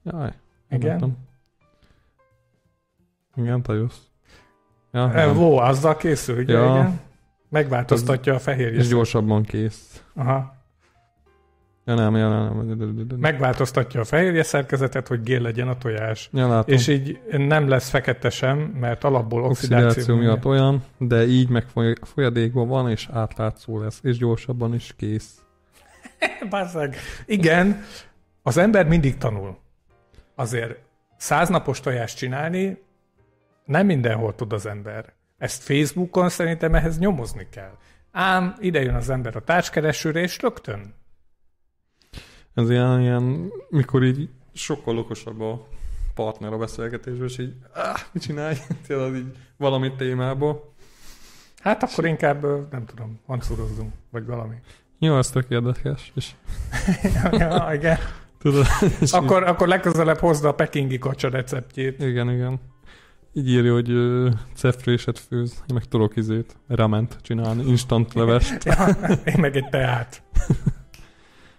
Jaj. 0.05 0.33
Igen? 0.71 0.89
Mondtam. 0.89 1.17
Igen, 3.37 3.63
te 3.63 3.73
jössz. 3.73 3.99
Ja, 4.93 5.13
e, 5.13 5.33
Vó, 5.33 5.59
azzal 5.59 5.97
készül, 5.97 6.39
ugye? 6.39 6.53
Ja. 6.53 6.71
Igen? 6.71 7.01
Megváltoztatja 7.49 8.35
a 8.35 8.39
fehérje. 8.39 8.79
És 8.79 8.89
gyorsabban 8.89 9.43
kész. 9.43 10.03
Aha. 10.15 10.61
Ja 11.85 11.95
nem, 11.95 12.17
ja 12.17 12.29
nem. 12.29 12.77
Megváltoztatja 13.19 14.01
a 14.01 14.05
fehérje 14.05 14.43
szerkezetet, 14.43 15.09
hogy 15.09 15.23
gél 15.23 15.41
legyen 15.41 15.69
a 15.69 15.79
tojás. 15.79 16.29
Ja, 16.33 16.49
látom. 16.49 16.75
És 16.75 16.89
így 16.89 17.21
nem 17.31 17.69
lesz 17.69 17.89
fekete 17.89 18.31
sem, 18.31 18.59
mert 18.59 19.05
alapból 19.05 19.45
oxidáció, 19.45 19.87
oxidáció 19.87 20.17
miatt 20.17 20.45
olyan, 20.45 20.85
de 20.99 21.27
így 21.27 21.49
meg 21.49 21.67
folyadékban 22.03 22.69
van, 22.69 22.91
és 22.91 23.09
átlátszó 23.13 23.81
lesz, 23.81 24.01
és 24.03 24.17
gyorsabban 24.17 24.75
is 24.75 24.95
kész. 24.97 25.43
Bazzeg. 26.51 26.97
Igen, 27.27 27.83
az 28.43 28.57
ember 28.57 28.87
mindig 28.87 29.19
tanul. 29.19 29.59
Azért 30.35 30.79
száznapos 31.17 31.81
tojást 31.81 32.17
csinálni 32.17 32.79
nem 33.65 33.87
mindenhol 33.87 34.35
tud 34.35 34.53
az 34.53 34.67
ember. 34.67 35.13
Ezt 35.39 35.63
Facebookon 35.63 36.29
szerintem 36.29 36.75
ehhez 36.75 36.99
nyomozni 36.99 37.47
kell. 37.51 37.77
Ám 38.11 38.55
ide 38.61 38.83
jön 38.83 38.95
az 38.95 39.09
ember 39.09 39.37
a 39.37 39.45
társkeresőre, 39.45 40.21
és 40.21 40.43
rögtön. 40.43 40.95
Ez 42.55 42.71
ilyen, 42.71 43.01
ilyen 43.01 43.53
mikor 43.69 44.03
így 44.03 44.29
sokkal 44.53 44.99
okosabb 44.99 45.41
a 45.41 45.67
partner 46.15 46.53
a 46.53 46.59
beszélgetésben, 46.59 47.27
és 47.27 47.39
így, 47.39 47.55
áh, 47.73 48.01
mit 48.13 48.23
csinálj? 48.23 48.57
Tényleg 48.87 49.15
így 49.15 49.37
valami 49.57 49.95
témába. 49.95 50.75
Hát 51.63 51.83
akkor 51.83 52.05
inkább, 52.07 52.43
nem 52.71 52.85
tudom, 52.85 53.21
hancúrozzunk, 53.27 53.93
vagy 54.11 54.27
valami. 54.27 54.55
Jó, 54.99 55.17
ez 55.17 55.31
tök 55.31 55.47
érdekes. 55.49 56.13
És... 56.15 56.31
ja, 57.33 57.71
igen. 57.73 57.99
Tudod, 58.39 58.67
akkor, 59.11 59.43
akkor 59.43 59.69
legközelebb 59.69 60.19
hozd 60.19 60.45
a 60.45 60.55
pekingi 60.55 60.99
kacsa 60.99 61.29
receptjét. 61.29 62.03
Igen, 62.03 62.31
igen. 62.31 62.61
Így 63.35 63.49
írja, 63.49 63.73
hogy 63.73 63.91
uh, 63.91 64.33
cefréset 64.55 65.19
főz, 65.19 65.53
én 65.69 65.75
meg 65.75 65.85
tudok 65.85 66.17
izét, 66.17 66.57
rament 66.69 67.17
csinálni, 67.23 67.65
instant 67.69 68.13
levest. 68.13 68.65
ja, 68.65 68.87
én 69.25 69.35
meg 69.39 69.57
egy 69.57 69.69
teát. 69.69 70.23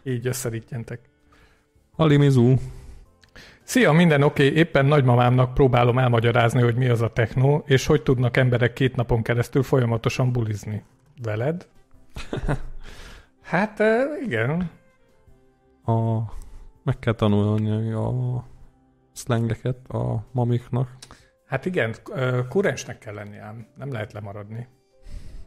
Így 0.03 0.27
összerítjentek. 0.27 0.99
Alimizú. 1.95 2.55
Szia, 3.63 3.91
minden 3.91 4.23
oké, 4.23 4.47
okay. 4.47 4.57
éppen 4.57 4.85
nagymamámnak 4.85 5.53
próbálom 5.53 5.97
elmagyarázni, 5.97 6.61
hogy 6.61 6.75
mi 6.75 6.87
az 6.87 7.01
a 7.01 7.13
techno, 7.13 7.61
és 7.65 7.85
hogy 7.85 8.01
tudnak 8.01 8.37
emberek 8.37 8.73
két 8.73 8.95
napon 8.95 9.21
keresztül 9.21 9.63
folyamatosan 9.63 10.31
bulizni. 10.31 10.83
Veled? 11.21 11.67
hát 13.41 13.81
igen. 14.25 14.69
A, 15.85 16.19
meg 16.83 16.99
kell 16.99 17.13
tanulni 17.13 17.91
a 17.91 18.43
szlengeket 19.11 19.87
a 19.87 20.25
mamiknak. 20.31 20.89
Hát 21.53 21.65
igen, 21.65 21.95
kurensnek 22.49 22.97
kell 22.97 23.13
lenni 23.13 23.37
ám, 23.37 23.67
nem 23.77 23.91
lehet 23.91 24.13
lemaradni. 24.13 24.67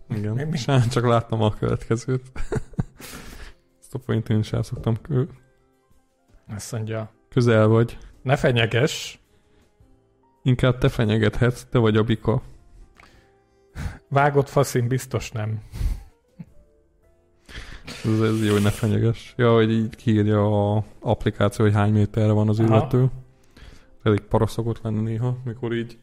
Igen, 0.09 0.33
mi, 0.33 0.45
mi? 0.45 0.59
csak 0.91 1.07
láttam 1.07 1.43
a 1.43 1.55
következőt. 1.55 2.23
Ezt 3.81 3.95
a 3.95 3.99
point 3.99 4.29
én 4.29 4.39
is 4.39 4.53
el 4.53 4.63
szoktam 4.63 5.01
kül. 5.03 5.29
Azt 6.49 6.73
mondja. 6.73 7.11
Közel 7.29 7.67
vagy. 7.67 7.99
Ne 8.23 8.37
fenyeges. 8.37 9.21
Inkább 10.43 10.79
te 10.79 10.89
fenyegethetsz, 10.89 11.65
te 11.71 11.79
vagy 11.79 11.97
a 11.97 12.03
bika. 12.03 12.43
Vágott 14.09 14.49
faszin 14.49 14.89
biztos 14.89 15.31
nem. 15.31 15.63
Ez, 18.05 18.21
ez 18.21 18.45
jó, 18.45 18.53
hogy 18.53 18.63
ne 18.63 18.71
fenyeges. 18.71 19.35
Ja, 19.37 19.55
hogy 19.55 19.73
így 19.73 19.97
kiírja 19.97 20.75
a 20.75 20.85
applikáció, 21.01 21.65
hogy 21.65 21.75
hány 21.75 21.93
méterre 21.93 22.33
van 22.33 22.49
az 22.49 22.59
illető. 22.59 23.11
Elég 24.07 24.21
para 24.21 24.47
szokott 24.47 24.83
lenni 24.83 25.01
néha, 25.01 25.37
mikor 25.45 25.75
így 25.75 25.99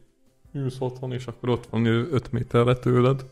ülsz 0.52 0.76
otthon, 0.78 1.12
és 1.12 1.26
akkor 1.26 1.48
ott 1.48 1.66
van 1.66 1.86
5 1.86 2.32
méterre 2.32 2.74
tőled. 2.74 3.24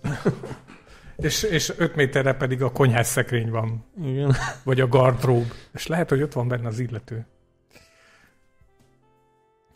és, 1.16 1.42
és 1.42 1.72
5 1.76 1.94
méterre 1.94 2.35
pedig 2.35 2.62
a 2.62 2.72
konyhás 2.72 3.06
szekrény 3.06 3.50
van. 3.50 3.85
Igen. 4.02 4.35
Vagy 4.64 4.80
a 4.80 4.88
gardrób. 4.88 5.52
És 5.72 5.87
lehet, 5.87 6.08
hogy 6.08 6.22
ott 6.22 6.32
van 6.32 6.48
benne 6.48 6.68
az 6.68 6.78
illető. 6.78 7.26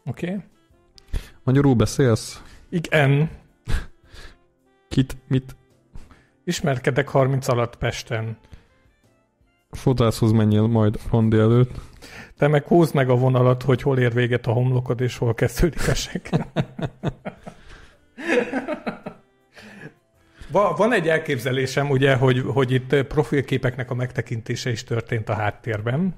Oké. 0.04 0.26
Okay. 0.26 0.42
Magyarul 1.42 1.74
beszélsz? 1.74 2.42
Igen. 2.68 3.30
Kit, 4.88 5.16
mit? 5.28 5.56
Ismerkedek 6.44 7.08
30 7.08 7.48
alatt 7.48 7.76
Pesten. 7.76 8.38
Fodrászhoz 9.76 10.32
menjél 10.32 10.66
majd 10.66 10.98
rondi 11.10 11.36
előtt. 11.36 11.80
Te 12.36 12.48
meg 12.48 12.66
húzd 12.66 12.94
meg 12.94 13.10
a 13.10 13.16
vonalat, 13.16 13.62
hogy 13.62 13.82
hol 13.82 13.98
ér 13.98 14.14
véget 14.14 14.46
a 14.46 14.52
homlokod, 14.52 15.00
és 15.00 15.18
hol 15.18 15.34
kezdődik 15.34 15.88
a 15.88 15.94
seg. 15.94 16.46
Van 20.50 20.92
egy 20.92 21.08
elképzelésem, 21.08 21.90
ugye, 21.90 22.14
hogy, 22.14 22.42
hogy 22.46 22.70
itt 22.72 23.02
profilképeknek 23.02 23.90
a 23.90 23.94
megtekintése 23.94 24.70
is 24.70 24.84
történt 24.84 25.28
a 25.28 25.34
háttérben, 25.34 26.14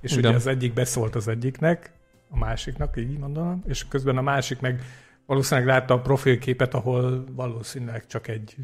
és 0.00 0.12
Igen. 0.12 0.24
ugye 0.24 0.34
az 0.34 0.46
egyik 0.46 0.72
beszólt 0.72 1.14
az 1.14 1.28
egyiknek, 1.28 1.92
a 2.30 2.38
másiknak, 2.38 2.96
így 2.96 3.18
mondanám, 3.18 3.62
és 3.66 3.88
közben 3.88 4.16
a 4.16 4.22
másik 4.22 4.60
meg 4.60 4.82
valószínűleg 5.26 5.68
látta 5.68 5.94
a 5.94 6.00
profilképet, 6.00 6.74
ahol 6.74 7.24
valószínűleg 7.32 8.06
csak 8.06 8.28
egy 8.28 8.56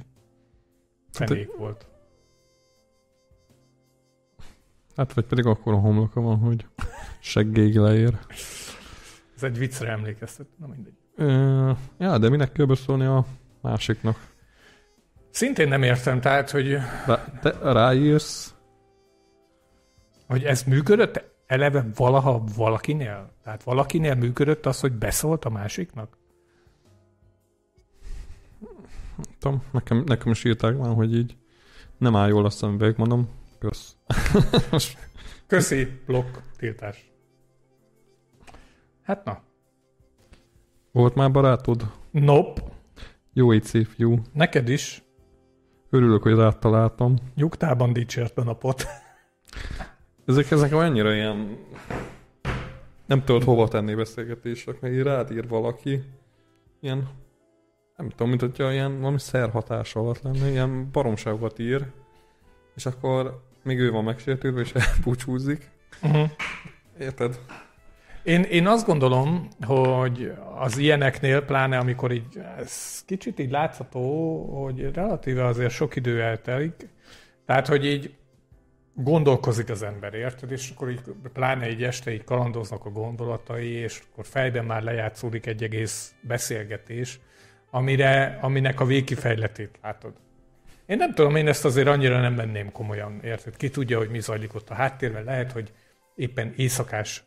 fenék 1.12 1.50
hát, 1.50 1.58
volt. 1.58 1.86
Hát 4.96 5.12
vagy 5.12 5.24
pedig 5.24 5.46
akkor 5.46 5.72
a 5.72 5.76
homloka 5.76 6.20
van, 6.20 6.38
hogy 6.38 6.66
seggéig 7.20 7.76
leér. 7.76 8.18
Ez 9.36 9.42
egy 9.42 9.58
viccre 9.58 9.90
emlékeztet, 9.90 10.46
na 10.58 10.66
mindegy. 10.66 10.94
Ö, 11.16 11.70
ja, 11.98 12.18
de 12.18 12.28
minek 12.28 12.52
kell 12.52 12.66
beszólni 12.66 13.04
a 13.04 13.24
másiknak? 13.60 14.30
Szintén 15.30 15.68
nem 15.68 15.82
értem, 15.82 16.20
tehát, 16.20 16.50
hogy... 16.50 16.72
Rá, 17.06 17.24
te 17.40 17.72
ráírsz? 17.72 18.54
Hogy 20.26 20.44
ez 20.44 20.62
működött 20.62 21.24
eleve 21.46 21.86
valaha 21.96 22.44
valakinél? 22.56 23.32
Tehát 23.42 23.62
valakinél 23.62 24.14
működött 24.14 24.66
az, 24.66 24.80
hogy 24.80 24.92
beszólt 24.92 25.44
a 25.44 25.50
másiknak? 25.50 26.20
tudom, 29.38 29.62
nekem, 29.70 30.02
nekem 30.06 30.30
is 30.30 30.44
írták 30.44 30.78
már, 30.78 30.94
hogy 30.94 31.16
így 31.16 31.36
nem 31.98 32.16
áll 32.16 32.28
jól 32.28 32.44
a 32.44 32.50
szemüveg, 32.50 32.98
mondom, 32.98 33.28
kösz. 33.62 33.96
Köszi, 35.46 36.00
blokk, 36.06 36.36
tiltás. 36.56 37.12
Hát 39.02 39.24
na. 39.24 39.42
Volt 40.92 41.14
már 41.14 41.30
barátod? 41.30 41.92
Nope. 42.10 42.62
Jó 43.32 43.50
egy 43.50 43.62
szép 43.62 43.86
fiú. 43.86 44.22
Neked 44.32 44.68
is. 44.68 45.02
Örülök, 45.90 46.22
hogy 46.22 46.34
rád 46.34 46.58
találtam. 46.58 47.16
Nyugtában 47.34 47.92
dicsért 47.92 48.38
a 48.38 48.44
napot. 48.44 48.84
ezek, 50.26 50.50
ezek 50.50 50.72
annyira 50.72 51.14
ilyen... 51.14 51.58
Nem 53.06 53.24
tudod 53.24 53.42
hova 53.42 53.68
tenni 53.68 53.94
beszélgetések, 53.94 54.80
mert 54.80 54.94
így 54.94 55.02
rád 55.02 55.30
ír 55.30 55.48
valaki. 55.48 56.02
Ilyen... 56.80 57.08
Nem 57.96 58.08
tudom, 58.08 58.28
mint 58.28 58.40
hogyha 58.40 58.72
ilyen 58.72 58.98
valami 59.00 59.18
szerhatás 59.18 59.94
alatt 59.94 60.22
lenne, 60.22 60.50
ilyen 60.50 60.88
baromságokat 60.92 61.58
ír. 61.58 61.86
És 62.74 62.86
akkor 62.86 63.50
még 63.62 63.78
ő 63.78 63.90
van 63.90 64.04
megsértődve, 64.04 64.60
és 64.60 64.72
elbúcsúzik. 64.96 65.70
Uh-huh. 66.02 66.30
Érted? 67.00 67.38
Én, 68.22 68.42
én 68.42 68.66
azt 68.66 68.86
gondolom, 68.86 69.48
hogy 69.66 70.32
az 70.58 70.78
ilyeneknél, 70.78 71.44
pláne 71.44 71.78
amikor 71.78 72.12
így, 72.12 72.40
ez 72.58 73.02
kicsit 73.06 73.38
így 73.38 73.50
látható, 73.50 74.44
hogy 74.62 74.94
relatíve 74.94 75.46
azért 75.46 75.72
sok 75.72 75.96
idő 75.96 76.22
eltelik, 76.22 76.88
tehát, 77.46 77.66
hogy 77.66 77.86
így 77.86 78.14
gondolkozik 78.94 79.70
az 79.70 79.82
ember, 79.82 80.14
érted? 80.14 80.50
És 80.50 80.70
akkor 80.70 80.90
így, 80.90 81.00
pláne 81.32 81.64
egy 81.64 81.82
este 81.82 82.12
így 82.12 82.24
kalandoznak 82.24 82.84
a 82.84 82.90
gondolatai, 82.90 83.70
és 83.70 84.02
akkor 84.12 84.26
fejben 84.26 84.64
már 84.64 84.82
lejátszódik 84.82 85.46
egy 85.46 85.62
egész 85.62 86.14
beszélgetés, 86.20 87.20
amire, 87.70 88.38
aminek 88.40 88.80
a 88.80 88.84
végkifejletét 88.84 89.78
látod. 89.82 90.12
Én 90.92 90.98
nem 90.98 91.14
tudom, 91.14 91.36
én 91.36 91.48
ezt 91.48 91.64
azért 91.64 91.86
annyira 91.86 92.20
nem 92.20 92.36
venném 92.36 92.72
komolyan, 92.72 93.20
érted? 93.22 93.56
Ki 93.56 93.70
tudja, 93.70 93.98
hogy 93.98 94.10
mi 94.10 94.20
zajlik 94.20 94.54
ott 94.54 94.70
a 94.70 94.74
háttérben. 94.74 95.24
Lehet, 95.24 95.52
hogy 95.52 95.72
éppen 96.14 96.52
éjszakás 96.56 97.24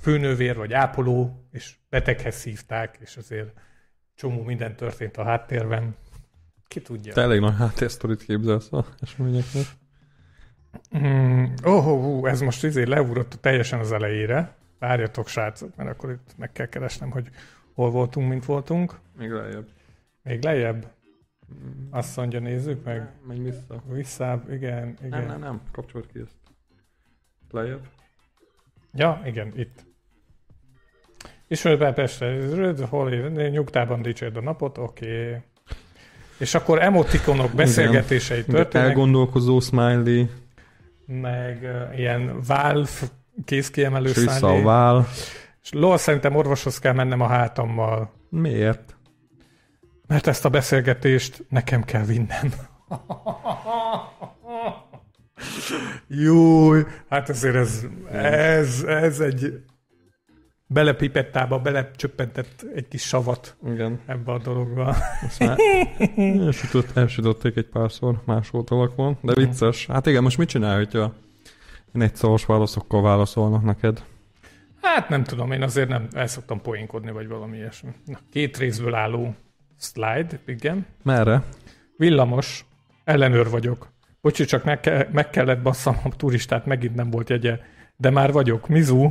főnővér 0.00 0.56
vagy 0.56 0.72
ápoló, 0.72 1.46
és 1.52 1.74
beteghez 1.90 2.42
hívták, 2.42 2.96
és 3.00 3.16
azért 3.16 3.52
csomó 4.14 4.42
minden 4.42 4.76
történt 4.76 5.16
a 5.16 5.24
háttérben. 5.24 5.96
Ki 6.68 6.80
tudja. 6.80 7.12
Te 7.12 7.20
elég 7.20 7.40
nagy 7.40 7.56
háttérsztorit 7.56 8.24
képzelsz 8.24 8.72
a 8.72 8.86
eseményeknek. 9.00 9.64
Mm, 10.98 11.44
oh, 11.64 11.88
oh, 11.88 12.06
oh, 12.06 12.30
ez 12.30 12.40
most 12.40 12.64
izé 12.64 12.82
leugrott 12.82 13.38
teljesen 13.40 13.78
az 13.78 13.92
elejére. 13.92 14.54
Várjatok, 14.78 15.28
srácok, 15.28 15.76
mert 15.76 15.90
akkor 15.90 16.10
itt 16.10 16.36
meg 16.36 16.52
kell 16.52 16.66
keresnem, 16.66 17.10
hogy 17.10 17.28
hol 17.74 17.90
voltunk, 17.90 18.28
mint 18.28 18.44
voltunk. 18.44 18.98
Még 19.18 19.30
lejjebb. 19.30 19.66
Még 20.22 20.44
lejjebb? 20.44 20.94
Azt 21.90 22.16
mondja, 22.16 22.40
nézzük 22.40 22.84
meg. 22.84 23.10
Menj 23.26 23.42
vissza. 23.42 23.82
Visszább, 23.88 24.52
igen, 24.52 24.96
igen. 25.04 25.08
Nem, 25.08 25.26
nem, 25.26 25.38
nem. 25.40 25.60
Kapcsolt 25.72 26.06
ki 26.12 26.18
ezt. 26.18 26.36
Lejjebb. 27.50 27.86
Ja, 28.92 29.22
igen, 29.24 29.52
itt. 29.56 29.84
Ismerőben 31.48 31.94
Pestre, 31.94 32.86
hol 32.88 33.12
év, 33.12 33.50
nyugtában 33.50 34.02
dicsérd 34.02 34.36
a 34.36 34.40
napot, 34.40 34.78
oké. 34.78 35.28
Okay. 35.28 35.40
És 36.38 36.54
akkor 36.54 36.82
emotikonok 36.82 37.52
beszélgetései 37.52 38.38
Igen. 38.38 38.54
történnek, 38.54 38.88
Elgondolkozó 38.88 39.60
smiley, 39.60 40.26
meg 41.06 41.58
uh, 41.62 41.98
ilyen 41.98 42.40
Valve 42.46 42.90
kézkiemelő 43.44 44.08
és 44.08 44.14
vissza 44.16 44.30
a 44.30 44.36
smiley. 44.36 44.62
vál. 44.62 45.06
És 45.62 45.72
lol, 45.72 45.96
szerintem 45.96 46.36
orvoshoz 46.36 46.78
kell 46.78 46.92
mennem 46.92 47.20
a 47.20 47.26
hátammal, 47.26 48.10
Miért? 48.28 48.95
Mert 50.06 50.26
ezt 50.26 50.44
a 50.44 50.48
beszélgetést 50.48 51.44
nekem 51.48 51.84
kell 51.84 52.04
vinnem. 52.04 52.52
Júj, 56.08 56.82
hát 57.08 57.28
azért 57.28 57.54
ez, 57.54 57.86
ez, 58.12 58.82
ez 58.82 59.20
egy 59.20 59.62
belepipettába, 60.66 61.58
belecsöppentett 61.58 62.66
egy 62.74 62.88
kis 62.88 63.02
savat 63.02 63.56
Igen. 63.66 64.00
ebbe 64.06 64.32
a 64.32 64.38
dologba. 64.38 64.96
Azt 65.26 65.38
már 65.38 65.58
elsütött, 66.46 66.96
elsütötték 66.96 67.56
egy 67.56 67.68
párszor 67.68 68.22
más 68.24 68.52
oldalakon, 68.52 69.18
de 69.20 69.34
vicces. 69.34 69.86
Hát 69.86 70.06
igen, 70.06 70.22
most 70.22 70.38
mit 70.38 70.48
csinál, 70.48 70.76
hogyha 70.76 71.14
szaros 72.12 72.44
válaszokkal 72.44 73.02
válaszolnak 73.02 73.62
neked? 73.62 74.02
Hát 74.82 75.08
nem 75.08 75.24
tudom, 75.24 75.52
én 75.52 75.62
azért 75.62 75.88
nem 75.88 76.08
el 76.12 76.26
szoktam 76.26 76.60
poénkodni, 76.60 77.10
vagy 77.10 77.28
valami 77.28 77.56
ilyesmi. 77.56 77.90
Na, 78.04 78.18
két 78.30 78.56
részből 78.56 78.94
álló 78.94 79.34
slide, 79.78 80.40
igen. 80.46 80.86
Merre? 81.02 81.42
Villamos, 81.96 82.64
ellenőr 83.04 83.50
vagyok. 83.50 83.92
Bocsi, 84.20 84.44
csak 84.44 84.64
meg, 84.64 84.80
ke- 84.80 85.12
meg 85.12 85.30
kellett 85.30 85.62
basszam 85.62 85.96
a 86.04 86.16
turistát, 86.16 86.66
megint 86.66 86.94
nem 86.94 87.10
volt 87.10 87.28
jegye. 87.28 87.58
De 87.96 88.10
már 88.10 88.32
vagyok. 88.32 88.68
Mizu, 88.68 89.10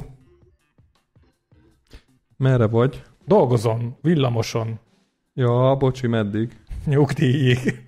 Merre 2.38 2.68
vagy? 2.68 3.04
dolgozom, 3.26 3.98
villamoson, 4.02 4.80
Ja, 5.34 5.76
bocsi, 5.76 6.08
meddig? 6.08 6.58
nyugdíjig. 6.86 7.88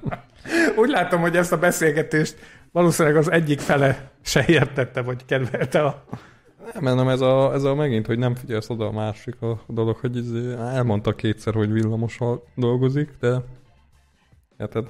Úgy 0.80 0.88
látom, 0.88 1.20
hogy 1.20 1.36
ezt 1.36 1.52
a 1.52 1.58
beszélgetést 1.58 2.36
valószínűleg 2.72 3.16
az 3.16 3.30
egyik 3.30 3.60
fele 3.60 4.10
se 4.22 4.44
értette, 4.46 5.02
vagy 5.02 5.24
kedvelte 5.24 5.84
a... 5.84 6.04
Nem, 6.74 6.96
nem, 6.96 7.08
ez 7.08 7.20
a, 7.20 7.52
ez 7.54 7.62
a 7.62 7.74
megint, 7.74 8.06
hogy 8.06 8.18
nem 8.18 8.34
figyelsz 8.34 8.70
oda 8.70 8.86
a 8.86 8.92
másik 8.92 9.42
a 9.42 9.60
dolog, 9.66 9.96
hogy 9.96 10.16
izé, 10.16 10.52
elmondta 10.52 11.14
kétszer, 11.14 11.54
hogy 11.54 11.72
villamossal 11.72 12.44
dolgozik, 12.54 13.10
de 13.20 13.42
érted? 14.58 14.86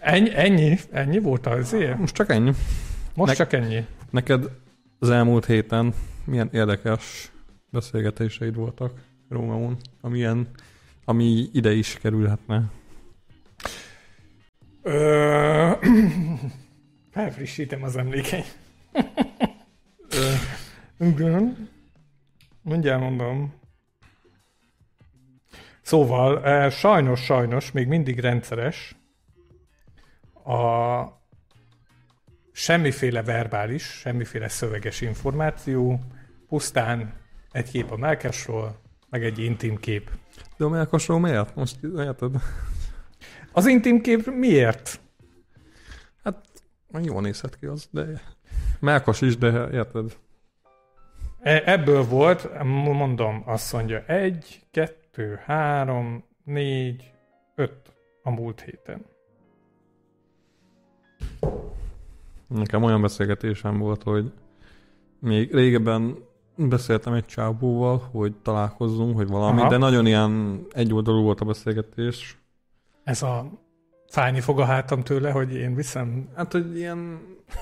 Ennyi, 0.00 0.34
ennyi, 0.34 0.78
ennyi 0.90 1.18
volt 1.18 1.46
az 1.46 1.72
ér? 1.72 1.94
Most 1.94 2.14
csak 2.14 2.30
ennyi. 2.30 2.52
Most 3.14 3.38
Nek- 3.38 3.50
csak 3.50 3.52
ennyi. 3.52 3.86
Neked 4.10 4.50
az 4.98 5.10
elmúlt 5.10 5.46
héten 5.46 5.94
milyen 6.24 6.48
érdekes 6.52 7.32
beszélgetéseid 7.70 8.54
voltak 8.54 8.92
Rómeón, 9.28 9.76
amilyen, 10.00 10.48
ami 11.04 11.48
ide 11.52 11.72
is 11.72 11.94
kerülhetne? 11.94 12.70
Ö... 14.82 15.70
Felfrissítem 17.12 17.82
az 17.82 17.96
emlékeim. 17.96 18.44
Igen. 21.00 21.68
Mindjárt 22.62 23.00
mondom. 23.00 23.54
Szóval, 25.82 26.44
eh, 26.44 26.70
sajnos, 26.70 27.24
sajnos, 27.24 27.72
még 27.72 27.86
mindig 27.86 28.18
rendszeres 28.18 28.96
a 30.44 31.02
semmiféle 32.52 33.22
verbális, 33.22 33.82
semmiféle 33.82 34.48
szöveges 34.48 35.00
információ, 35.00 36.00
pusztán 36.48 37.14
egy 37.52 37.70
kép 37.70 37.90
a 37.90 37.96
melkesről, 37.96 38.76
meg 39.10 39.24
egy 39.24 39.38
intim 39.38 39.76
kép. 39.76 40.10
De 40.56 40.64
a 40.64 40.68
melkasról 40.68 41.20
miért? 41.20 41.54
Most 41.54 41.78
érted? 41.82 42.34
Az 43.52 43.66
intim 43.66 44.00
kép 44.00 44.26
miért? 44.26 45.00
Meg 46.90 47.04
jól 47.04 47.20
nézhet 47.20 47.58
ki 47.58 47.66
az, 47.66 47.88
de 47.90 48.20
melkas 48.80 49.20
is, 49.20 49.36
de 49.36 49.68
érted? 49.72 50.16
E- 51.42 51.62
Ebből 51.64 52.04
volt, 52.04 52.62
mondom, 52.64 53.42
azt 53.46 53.72
mondja, 53.72 54.04
egy, 54.06 54.60
kettő, 54.70 55.40
három, 55.44 56.24
négy, 56.44 57.12
öt 57.54 57.92
a 58.22 58.30
múlt 58.30 58.60
héten. 58.60 59.04
Nekem 62.46 62.82
olyan 62.82 63.00
beszélgetésem 63.00 63.78
volt, 63.78 64.02
hogy 64.02 64.32
még 65.18 65.54
régebben 65.54 66.16
beszéltem 66.56 67.12
egy 67.12 67.24
csábúval, 67.26 68.08
hogy 68.10 68.34
találkozzunk, 68.42 69.16
hogy 69.16 69.28
valami, 69.28 69.60
Aha. 69.60 69.68
de 69.68 69.76
nagyon 69.76 70.06
ilyen 70.06 70.64
egyoldalú 70.72 71.22
volt 71.22 71.40
a 71.40 71.44
beszélgetés. 71.44 72.38
Ez 73.04 73.22
a 73.22 73.50
fájni 74.08 74.40
fog 74.40 74.60
a 74.60 74.64
hátam 74.64 75.02
tőle, 75.02 75.30
hogy 75.30 75.54
én 75.54 75.74
viszem. 75.74 76.28
Hát, 76.34 76.52
hogy 76.52 76.76
ilyen 76.76 76.98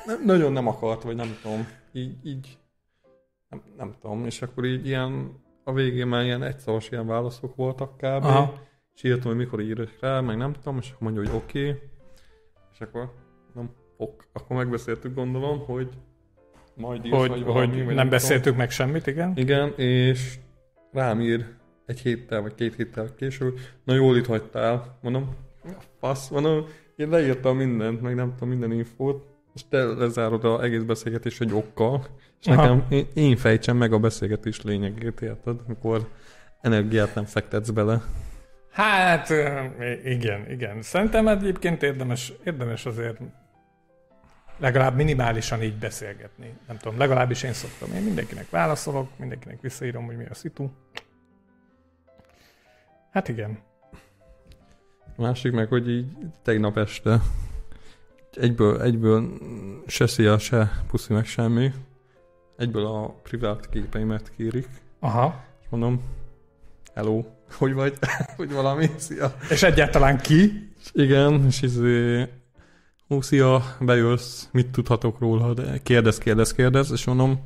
nem, 0.07 0.23
nagyon 0.25 0.53
nem 0.53 0.67
akart, 0.67 1.03
vagy 1.03 1.17
nem 1.17 1.37
tudom, 1.43 1.67
így, 1.93 2.17
így 2.23 2.59
nem, 3.49 3.63
nem 3.77 3.95
tudom, 4.01 4.25
és 4.25 4.43
akkor 4.43 4.65
így 4.65 4.87
ilyen 4.87 5.41
a 5.65 5.73
végén 5.73 6.07
már 6.07 6.25
ilyen 6.25 6.43
egyszaros 6.43 6.91
ilyen 6.91 7.07
válaszok 7.07 7.57
voltak 7.57 7.97
kb. 7.97 8.05
Aha. 8.25 8.61
És 8.95 9.03
írtam, 9.03 9.31
hogy 9.31 9.37
mikor 9.37 9.61
írok 9.61 9.91
rá, 10.01 10.21
meg 10.21 10.37
nem 10.37 10.53
tudom, 10.53 10.79
és 10.79 10.91
akkor 10.91 11.13
mondja, 11.13 11.33
hogy 11.33 11.41
oké. 11.43 11.69
Okay. 11.69 11.81
És 12.73 12.81
akkor 12.81 13.13
nem 13.55 13.71
ok. 13.97 14.29
Akkor 14.33 14.57
megbeszéltük 14.57 15.15
gondolom, 15.15 15.59
hogy 15.59 15.89
majd 16.75 17.05
írsz, 17.05 17.17
Hogy, 17.17 17.29
vagy 17.29 17.39
hogy 17.39 17.47
valami, 17.47 17.77
vagy 17.77 17.85
nem 17.85 17.95
tudom. 17.95 18.09
beszéltük 18.09 18.57
meg 18.57 18.71
semmit, 18.71 19.07
igen? 19.07 19.33
Igen, 19.37 19.73
és 19.77 20.39
rám 20.93 21.21
ír 21.21 21.47
egy 21.87 22.01
héttel, 22.01 22.43
vagy 22.43 22.55
két 22.55 22.75
héttel 22.75 23.15
később, 23.15 23.59
na 23.85 23.95
jól 23.95 24.17
itt 24.17 24.27
hagytál, 24.27 24.99
mondom, 25.03 25.37
"Ja, 25.65 25.77
fasz, 25.99 26.29
mondom, 26.29 26.65
én 26.97 27.09
leírtam 27.09 27.57
mindent, 27.57 28.01
meg 28.01 28.15
nem 28.15 28.33
tudom, 28.33 28.49
minden 28.49 28.73
infót, 28.73 29.27
és 29.55 29.69
te 29.69 29.85
lezárod 29.85 30.45
az 30.45 30.61
egész 30.61 30.83
beszélgetés 30.83 31.41
egy 31.41 31.53
okkal, 31.53 32.07
és 32.41 32.47
Aha. 32.47 32.63
nekem, 32.63 32.87
én, 32.89 33.07
én 33.15 33.37
fejtsem 33.37 33.77
meg 33.77 33.93
a 33.93 33.99
beszélgetés 33.99 34.63
lényegét, 34.63 35.21
érted? 35.21 35.61
Amikor 35.67 36.09
energiát 36.61 37.15
nem 37.15 37.25
fektetsz 37.25 37.71
bele. 37.71 38.03
Hát, 38.71 39.31
igen, 40.05 40.51
igen. 40.51 40.83
Szerintem 40.83 41.29
egyébként 41.29 41.83
érdemes, 41.83 42.33
érdemes 42.45 42.87
azért 42.87 43.21
legalább 44.59 44.95
minimálisan 44.95 45.63
így 45.63 45.79
beszélgetni. 45.79 46.53
Nem 46.67 46.77
tudom, 46.77 46.99
legalábbis 46.99 47.43
én 47.43 47.53
szoktam. 47.53 47.93
Én 47.97 48.03
mindenkinek 48.03 48.51
válaszolok, 48.51 49.09
mindenkinek 49.19 49.61
visszaírom, 49.61 50.05
hogy 50.05 50.17
mi 50.17 50.27
a 50.31 50.35
szitu. 50.35 50.71
Hát 53.11 53.29
igen. 53.29 53.59
Másik 55.17 55.53
meg, 55.53 55.69
hogy 55.69 55.91
így 55.91 56.07
tegnap 56.43 56.77
este 56.77 57.21
egyből, 58.33 58.83
egyből 58.83 59.39
se 59.87 60.07
szia, 60.07 60.39
se 60.39 60.71
puszi 60.87 61.13
meg 61.13 61.25
semmi. 61.25 61.73
Egyből 62.59 62.87
a 62.87 63.07
privát 63.23 63.69
képeimet 63.69 64.33
kérik. 64.37 64.69
Aha. 65.01 65.45
És 65.61 65.67
mondom, 65.71 66.01
hello, 66.95 67.25
hogy 67.59 67.73
vagy? 67.75 67.95
hogy 68.37 68.53
valami, 68.53 68.91
szia. 68.97 69.35
És 69.51 69.63
egyáltalán 69.63 70.19
ki? 70.19 70.71
Igen, 70.93 71.45
és 71.47 71.63
izé, 71.63 72.27
hú, 73.09 73.21
szia, 73.21 73.63
bejössz, 73.81 74.45
mit 74.53 74.67
tudhatok 74.71 75.19
róla, 75.19 75.55
de 75.55 75.79
kérdez, 75.83 76.19
kérdez, 76.19 76.53
kérdez, 76.53 76.91
és 76.93 77.05
mondom, 77.05 77.41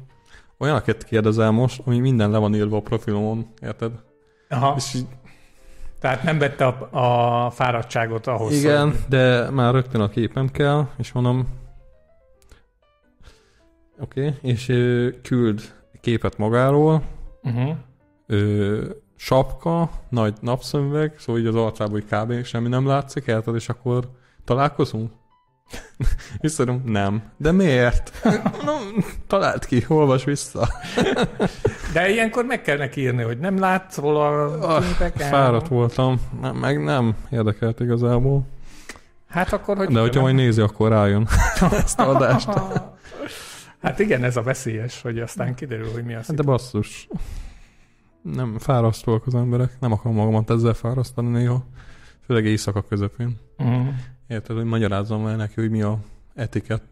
olyanokat 0.59 1.03
kérdezel 1.05 1.51
most, 1.51 1.83
ami 1.85 1.99
minden 1.99 2.31
le 2.31 2.39
van 2.39 2.55
írva 2.55 2.77
a 2.77 2.81
profilomon, 2.81 3.47
érted? 3.63 3.93
Aha. 4.49 4.75
És 4.77 4.95
így, 4.95 5.07
Tehát 6.01 6.23
nem 6.23 6.39
vette 6.39 6.67
a, 6.67 6.89
a 7.47 7.51
fáradtságot 7.51 8.27
ahhoz. 8.27 8.53
igen, 8.59 8.91
hogy- 8.91 8.99
de 9.09 9.51
már 9.51 9.73
rögtön 9.75 10.01
a 10.01 10.09
képem 10.09 10.51
kell, 10.51 10.89
és 10.99 11.13
mondom, 11.13 11.47
oké, 14.03 14.27
okay, 14.27 14.51
és 14.51 14.69
ö, 14.69 15.09
küld 15.23 15.61
képet 16.01 16.39
magáról, 16.39 17.03
Uh-huh. 17.43 17.77
ö, 18.27 18.85
sapka, 19.17 19.91
nagy 20.09 20.35
napszemüveg, 20.41 21.15
szóval 21.19 21.41
így 21.41 21.47
az 21.47 21.55
arcából 21.55 21.99
így 21.99 22.05
kb. 22.11 22.45
semmi 22.45 22.69
nem 22.69 22.87
látszik, 22.87 23.27
érted, 23.27 23.55
és 23.55 23.69
akkor 23.69 24.11
találkozunk? 24.45 25.11
Visszadom, 26.41 26.83
nem. 26.87 27.23
De 27.37 27.53
miért? 27.53 28.13
no, 28.67 28.73
talált 29.27 29.65
ki, 29.65 29.85
olvas 29.89 30.25
vissza. 30.25 30.69
De 31.93 32.11
ilyenkor 32.11 32.45
meg 32.45 32.63
kell 32.63 32.77
neki 32.77 33.01
írni, 33.01 33.23
hogy 33.23 33.39
nem 33.39 33.59
látsz 33.59 33.97
róla 33.97 34.45
a 34.45 34.75
Ah, 34.77 34.85
képeken. 34.87 35.29
Fáradt 35.31 35.69
voltam, 35.69 36.21
nem, 36.41 36.57
meg 36.57 36.85
nem 36.85 37.17
érdekelt 37.31 37.81
igazából. 37.81 38.47
Hát 39.29 39.53
akkor, 39.53 39.77
hogy 39.77 39.89
De 39.89 40.01
hogyha 40.01 40.21
majd 40.21 40.35
nézi, 40.35 40.61
akkor 40.61 40.89
rájön 40.89 41.29
ezt 41.85 42.01
a 42.01 42.09
adást. 42.09 42.49
Hát 43.83 43.99
igen, 43.99 44.25
ez 44.25 44.37
a 44.37 44.43
veszélyes, 44.43 45.03
hogy 45.03 45.19
aztán 45.19 45.55
kiderül, 45.55 45.93
hogy 45.93 46.05
mi 46.05 46.15
az. 46.15 46.27
Hát 46.27 46.37
De 46.37 46.43
basszus. 46.43 47.09
Nem, 48.23 48.59
fárasztóak 48.59 49.27
az 49.27 49.35
emberek. 49.35 49.81
Nem 49.81 49.93
akarom 49.93 50.17
magamat 50.17 50.51
ezzel 50.51 50.75
fárasztani 50.75 51.29
néha. 51.29 51.67
Főleg 52.27 52.45
éjszaka 52.45 52.83
közepén. 52.83 53.39
Mm. 53.63 53.89
Érted, 54.27 54.57
hogy 54.57 54.65
magyarázzam 54.65 55.27
el 55.27 55.37
neki, 55.37 55.55
hogy 55.55 55.71
mi 55.71 55.83
a 55.83 55.99
etiket. 56.35 56.83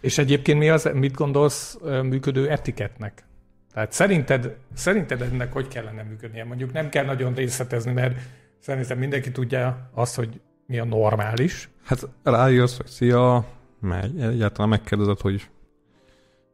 És 0.00 0.18
egyébként 0.18 0.58
mi 0.58 0.68
az, 0.68 0.90
mit 0.94 1.14
gondolsz 1.14 1.78
működő 2.02 2.50
etiketnek? 2.50 3.24
Tehát 3.72 3.92
szerinted, 3.92 4.56
szerinted 4.74 5.22
ennek 5.22 5.52
hogy 5.52 5.68
kellene 5.68 6.02
működnie? 6.02 6.44
Mondjuk 6.44 6.72
nem 6.72 6.88
kell 6.88 7.04
nagyon 7.04 7.34
részletezni, 7.34 7.92
mert 7.92 8.18
szerintem 8.58 8.98
mindenki 8.98 9.30
tudja 9.30 9.90
azt, 9.94 10.16
hogy 10.16 10.40
mi 10.66 10.78
a 10.78 10.84
normális. 10.84 11.68
Hát 11.84 12.08
rájössz, 12.22 12.76
hogy 12.76 12.86
szia, 12.86 13.46
megy. 13.80 14.20
Egyáltalán 14.20 14.68
megkérdezed, 14.68 15.20
hogy 15.20 15.48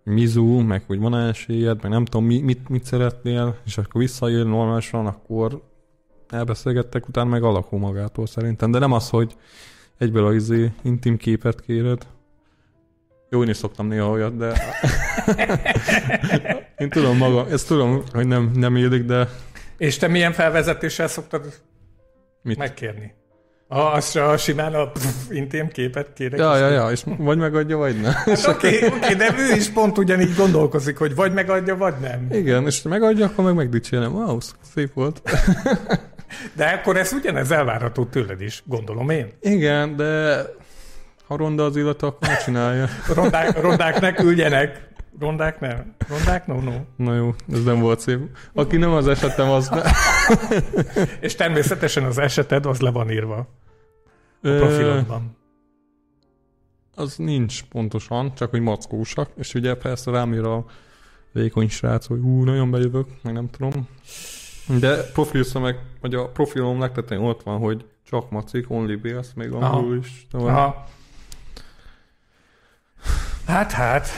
mizu, 0.03 0.45
meg 0.45 0.83
hogy 0.87 0.99
van 0.99 1.17
esélyed, 1.17 1.83
meg 1.83 1.91
nem 1.91 2.05
tudom, 2.05 2.27
mi, 2.27 2.41
mit, 2.41 2.69
mit 2.69 2.85
szeretnél, 2.85 3.57
és 3.67 3.79
akkor 3.79 4.01
visszajön 4.01 4.47
normálisan, 4.47 5.07
akkor 5.07 5.63
elbeszélgettek, 6.29 7.09
utána 7.09 7.29
meg 7.29 7.43
alakul 7.43 7.79
magától 7.79 8.27
szerintem. 8.27 8.71
De 8.71 8.79
nem 8.79 8.93
az, 8.93 9.09
hogy 9.09 9.37
egyből 9.99 10.27
az 10.27 10.35
izé 10.35 10.73
intim 10.83 11.17
képet 11.17 11.61
kéred. 11.61 12.07
Jó, 13.31 13.43
én 13.43 13.49
is 13.49 13.57
szoktam 13.57 13.87
néha 13.87 14.11
olyat, 14.11 14.37
de 14.37 14.53
én 16.79 16.89
tudom 16.89 17.17
magam, 17.17 17.47
ezt 17.51 17.67
tudom, 17.67 18.03
hogy 18.13 18.27
nem, 18.27 18.51
nem 18.55 18.77
illik, 18.77 19.05
de 19.05 19.29
És 19.77 19.97
te 19.97 20.09
milyen 20.09 20.33
felvezetéssel 20.33 21.09
szoktad 21.09 21.61
Mit? 22.43 22.59
megkérni? 22.59 23.15
A, 23.73 23.79
az 23.81 24.17
a 24.17 24.37
simán 24.37 24.75
a 24.75 24.91
pff, 24.91 25.31
intim 25.31 25.69
képet 25.69 26.13
kérek. 26.15 26.39
ja, 26.39 26.57
ja, 26.57 26.69
ja, 26.69 26.91
és 26.91 27.03
vagy 27.19 27.39
megadja, 27.39 27.77
vagy 27.77 28.01
nem. 28.01 28.13
Hát 28.13 28.47
Oké, 28.47 28.87
oké, 28.87 29.15
de 29.15 29.35
ő 29.39 29.57
is 29.57 29.69
pont 29.69 29.99
ugyanígy 29.99 30.35
gondolkozik, 30.37 30.97
hogy 30.99 31.15
vagy 31.15 31.33
megadja, 31.33 31.77
vagy 31.77 31.95
nem. 32.01 32.27
Igen, 32.31 32.67
és 32.67 32.83
ha 32.83 32.89
megadja, 32.89 33.27
akkor 33.27 33.45
meg 33.45 33.55
megdicsérem. 33.55 34.13
Wow, 34.13 34.39
szép 34.75 34.93
volt. 34.95 35.23
De 36.57 36.65
akkor 36.65 36.97
ez 36.97 37.13
ugyanez 37.13 37.51
elvárható 37.51 38.05
tőled 38.05 38.41
is, 38.41 38.63
gondolom 38.67 39.11
én. 39.11 39.33
Igen, 39.41 39.97
de 39.97 40.43
ha 41.27 41.37
ronda 41.37 41.65
az 41.65 41.77
illata, 41.77 42.07
akkor 42.07 42.29
ne 42.29 42.37
csinálja. 42.37 42.89
Rondák, 43.15 43.61
rondák 43.61 44.01
ne 44.01 44.13
küldjenek. 44.13 44.89
Rondák 45.21 45.61
nem. 45.61 45.95
Rondák 46.09 46.47
no, 46.47 46.61
no. 46.61 46.73
Na 46.97 47.15
jó, 47.15 47.35
ez 47.53 47.65
nem 47.65 47.81
volt 47.81 48.01
szép. 48.01 48.19
Aki 48.53 48.77
nem 48.77 48.91
az 48.91 49.09
esetem, 49.09 49.51
az... 49.51 49.69
Ne. 49.69 49.83
És 51.27 51.35
természetesen 51.35 52.05
az 52.05 52.19
eseted 52.19 52.67
az 52.67 52.81
le 52.81 52.91
van 52.91 53.11
írva 53.11 53.37
a 53.37 53.47
Ö, 54.41 54.59
profilodban. 54.59 55.37
Az 56.95 57.17
nincs 57.17 57.63
pontosan, 57.63 58.35
csak 58.35 58.51
hogy 58.51 58.61
mackósak, 58.61 59.31
és 59.37 59.55
ugye 59.55 59.75
persze 59.75 60.11
rám 60.11 60.35
ír 60.35 60.45
a 60.45 60.65
vékony 61.33 61.69
srác, 61.69 62.07
hogy 62.07 62.21
hú, 62.21 62.45
nagyon 62.45 62.71
bejövök, 62.71 63.07
meg 63.23 63.33
nem 63.33 63.49
tudom. 63.51 63.89
De 64.79 65.03
profilszömeg, 65.03 65.79
vagy 66.01 66.15
a 66.15 66.29
profilom 66.29 66.81
legtetején 66.81 67.25
ott 67.25 67.43
van, 67.43 67.59
hogy 67.59 67.85
csak 68.05 68.31
macik, 68.31 68.71
only 68.71 68.95
BS, 68.95 69.27
még 69.35 69.53
angolul 69.53 69.97
is. 69.97 70.27
Aha. 70.31 70.87
Hát, 73.47 73.73
hát. 73.73 74.09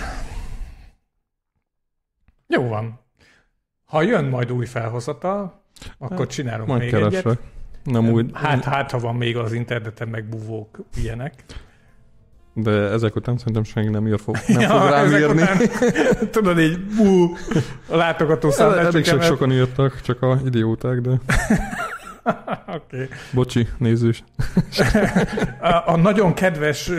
Jó 2.55 2.69
van. 2.69 3.01
Ha 3.85 4.03
jön 4.03 4.25
majd 4.25 4.53
új 4.53 4.67
felhozatal, 4.67 5.62
akkor 5.99 6.27
csinálunk 6.27 6.69
Majd 6.69 6.81
még 6.81 6.95
egyet. 6.95 7.11
keresek. 7.11 7.38
Nem 7.85 8.09
úgy, 8.11 8.31
Hát, 8.35 8.65
hát, 8.65 8.91
ha 8.91 8.99
van 8.99 9.15
még 9.17 9.37
az 9.37 9.53
interneten 9.53 10.09
megbúvók 10.09 10.79
ilyenek. 10.97 11.35
de 12.55 12.71
ezek 12.71 13.17
után 13.17 13.38
szerintem 13.38 13.65
senki 13.65 13.88
nem 13.91 14.07
ír 14.07 14.21
fog, 14.21 14.37
nem 14.47 14.69
fog 14.79 14.88
rám 14.91 15.11
írni. 15.11 15.43
Után, 15.43 15.59
tudod 16.31 16.61
így, 16.61 16.79
bú, 16.97 17.35
a 17.88 17.97
látogató 17.97 18.51
szám 18.57 18.71
Elég 18.79 19.05
sok 19.05 19.23
sokan 19.23 19.53
írtak, 19.53 20.01
csak 20.01 20.23
a 20.23 20.38
idióták, 20.45 21.01
de 21.01 21.21
Oké. 22.75 23.09
bocsi, 23.33 23.69
nézős. 23.79 24.25
A, 25.61 25.83
a 25.93 25.97
nagyon 25.97 26.35
kedves 26.35 26.91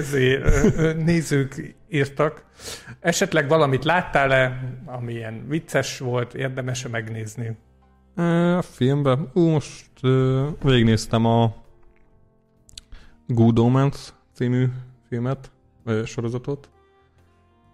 nézők 1.05 1.75
írtak. 1.93 2.45
Esetleg 2.99 3.47
valamit 3.47 3.83
láttál-e, 3.83 4.59
ami 4.85 5.13
ilyen 5.13 5.45
vicces 5.47 5.99
volt, 5.99 6.33
érdemes 6.33 6.87
megnézni? 6.87 7.57
A 8.57 8.61
filmben, 8.61 9.29
ú, 9.33 9.41
most 9.49 9.85
ö, 10.01 10.47
végignéztem 10.61 11.25
a 11.25 11.53
Good 13.27 13.59
Omens 13.59 14.13
című 14.33 14.65
filmet, 15.07 15.51
ö, 15.85 16.05
sorozatot. 16.05 16.69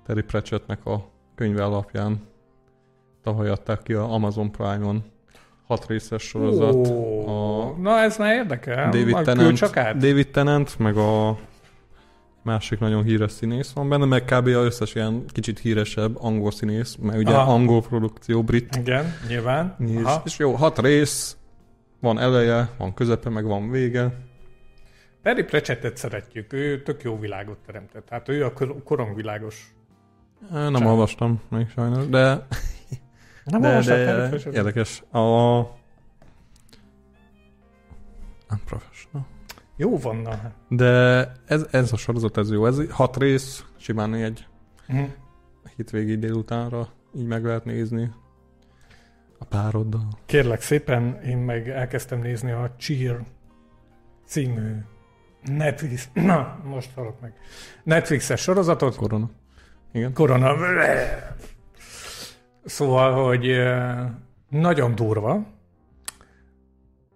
Terry 0.06 0.22
Pratchettnek 0.22 0.86
a 0.86 1.10
könyve 1.36 1.64
alapján 1.64 2.22
tavaly 3.24 3.50
adták 3.50 3.82
ki 3.84 3.94
a 3.94 4.14
Amazon 4.14 4.52
Prime-on 4.52 5.04
hat 5.68 5.88
részes 5.88 6.24
sorozat. 6.24 6.88
Ó, 6.88 7.28
a- 7.28 7.76
Na 7.78 8.00
ez 8.00 8.18
már 8.18 8.34
érdekel. 8.34 8.90
David 8.90 9.14
küld 9.14 9.26
Tennant. 9.26 9.98
David 9.98 10.30
Tennant, 10.32 10.80
meg 10.80 10.98
a 10.98 11.38
másik 12.44 12.80
nagyon 12.80 13.04
híres 13.04 13.32
színész 13.32 13.72
van 13.72 13.90
benne, 13.90 14.06
meg 14.06 14.24
kb. 14.24 14.48
a 14.48 14.64
összes 14.64 14.96
ilyen 14.96 15.26
kicsit 15.28 15.60
híresebb 15.60 16.16
angol 16.24 16.52
színész, 16.52 16.96
mert 16.96 17.18
ugye 17.18 17.34
Aha. 17.34 17.54
angol 17.54 17.82
produkció, 17.82 18.44
brit 18.44 18.76
Igen, 18.76 19.14
nyilván. 19.28 19.76
És, 19.80 20.04
Aha. 20.04 20.22
és 20.26 20.38
jó, 20.38 20.54
hat 20.54 20.80
rész, 20.80 21.38
van 22.00 22.20
eleje, 22.20 22.70
van 22.78 22.94
közepe, 22.94 23.30
meg 23.30 23.46
van 23.46 23.70
vége. 23.70 24.28
Terry 25.24 25.44
Pratchettet 25.44 25.98
szeretjük, 25.98 26.54
ő 26.54 26.82
tök 26.82 27.04
jó 27.04 27.20
világot 27.20 27.58
teremtett. 27.66 28.10
Hát 28.10 28.30
ő 28.30 28.46
a 28.46 28.54
kor- 28.54 28.84
korongvilágos. 28.84 29.74
Nem 30.52 30.74
Csak. 30.74 30.88
olvastam 30.88 31.42
még 31.50 31.70
sajnos, 31.70 32.08
de, 32.08 32.48
Nem 33.44 33.62
de, 33.62 33.82
de 33.82 34.52
érdekes. 34.52 35.04
A... 35.12 35.20
Unprofessional. 38.50 39.28
Jó 39.80 39.98
van, 39.98 40.16
na. 40.18 40.30
hát. 40.30 40.54
De 40.70 40.86
ez, 41.46 41.66
ez 41.72 41.92
a 41.94 41.98
sorozat, 41.98 42.38
ez 42.38 42.52
jó. 42.52 42.66
Ez 42.66 42.90
hat 42.90 43.18
rész, 43.18 43.66
simán 43.78 44.14
egy 44.14 44.48
Mhm. 44.88 45.04
hétvégi 45.76 46.18
délutánra 46.18 46.88
így 47.16 47.26
meg 47.26 47.44
lehet 47.46 47.66
nézni 47.66 48.12
a 49.38 49.46
pároddal. 49.46 50.08
Kérlek 50.26 50.62
szépen, 50.62 51.22
én 51.22 51.38
meg 51.38 51.70
elkezdtem 51.70 52.20
nézni 52.20 52.52
a 52.52 52.76
Cheer 52.78 53.20
című 54.26 54.76
Netflix, 55.44 56.10
na, 56.30 56.60
most 56.64 56.94
halok 56.94 57.22
meg. 57.22 57.34
Netflixes 57.84 58.42
sorozatot, 58.42 58.96
Korona. 58.96 59.30
Igen. 59.92 60.14
korona. 60.14 60.56
Szóval, 62.66 63.26
hogy 63.26 63.52
nagyon 64.50 64.96
durva, 64.96 65.46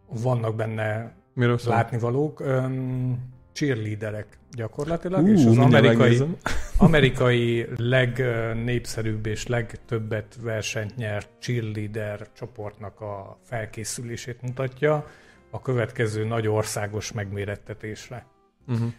vannak 0.08 0.56
benne 0.56 1.14
Miről 1.34 1.58
szól? 1.58 1.74
látnivalók, 1.74 2.40
um, 2.40 3.32
cheerleaderek 3.54 4.38
gyakorlatilag, 4.52 5.24
Ú, 5.24 5.28
és 5.28 5.46
az 5.46 5.58
amerikai, 5.58 6.22
amerikai 6.78 7.68
legnépszerűbb 7.78 9.26
és 9.26 9.48
legtöbbet 9.48 10.38
versenyt 10.42 10.96
nyert 10.96 11.30
cheerleader 11.40 12.28
csoportnak 12.34 13.02
a 13.02 13.38
felkészülését 13.44 14.42
mutatja 14.42 15.06
a 15.50 15.62
következő 15.62 16.26
nagy 16.26 16.48
országos 16.48 17.12
megmérettetésre. 17.12 18.26
Uh-huh. 18.68 18.92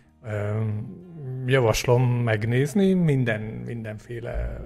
Javaslom 1.46 2.02
megnézni, 2.02 2.92
minden, 2.92 3.40
mindenféle 3.40 4.60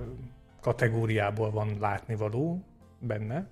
kategóriából 0.61 1.51
van 1.51 1.77
látnivaló 1.81 2.65
benne. 2.99 3.49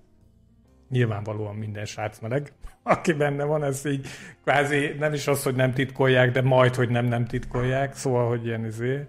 Nyilvánvalóan 0.89 1.55
minden 1.55 1.85
srác 1.85 2.19
meleg, 2.19 2.53
aki 2.83 3.13
benne 3.13 3.45
van, 3.45 3.65
ez 3.65 3.85
így 3.85 4.07
kvázi 4.43 4.95
nem 4.99 5.13
is 5.13 5.27
az, 5.27 5.43
hogy 5.43 5.55
nem 5.55 5.73
titkolják, 5.73 6.31
de 6.31 6.43
majd, 6.43 6.75
hogy 6.75 6.89
nem 6.89 7.05
nem 7.05 7.27
titkolják, 7.27 7.95
szóval, 7.95 8.29
hogy 8.29 8.47
ilyen 8.47 8.65
izé, 8.65 9.07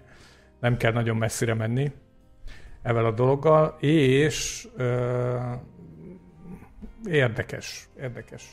nem 0.60 0.76
kell 0.76 0.92
nagyon 0.92 1.16
messzire 1.16 1.54
menni 1.54 1.92
ezzel 2.82 3.04
a 3.04 3.10
dologgal, 3.10 3.76
és 3.80 4.68
ö, 4.76 5.36
érdekes, 7.04 7.88
érdekes. 8.00 8.44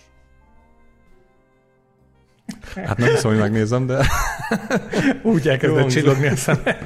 Hát 2.75 2.97
nem 2.97 3.09
hiszem, 3.09 3.31
hogy 3.31 3.39
megnézem, 3.39 3.85
de 3.85 4.05
Úgy 5.23 5.47
elkezdett 5.47 5.87
csillogni 5.87 6.27
a 6.27 6.35
szeme. 6.35 6.77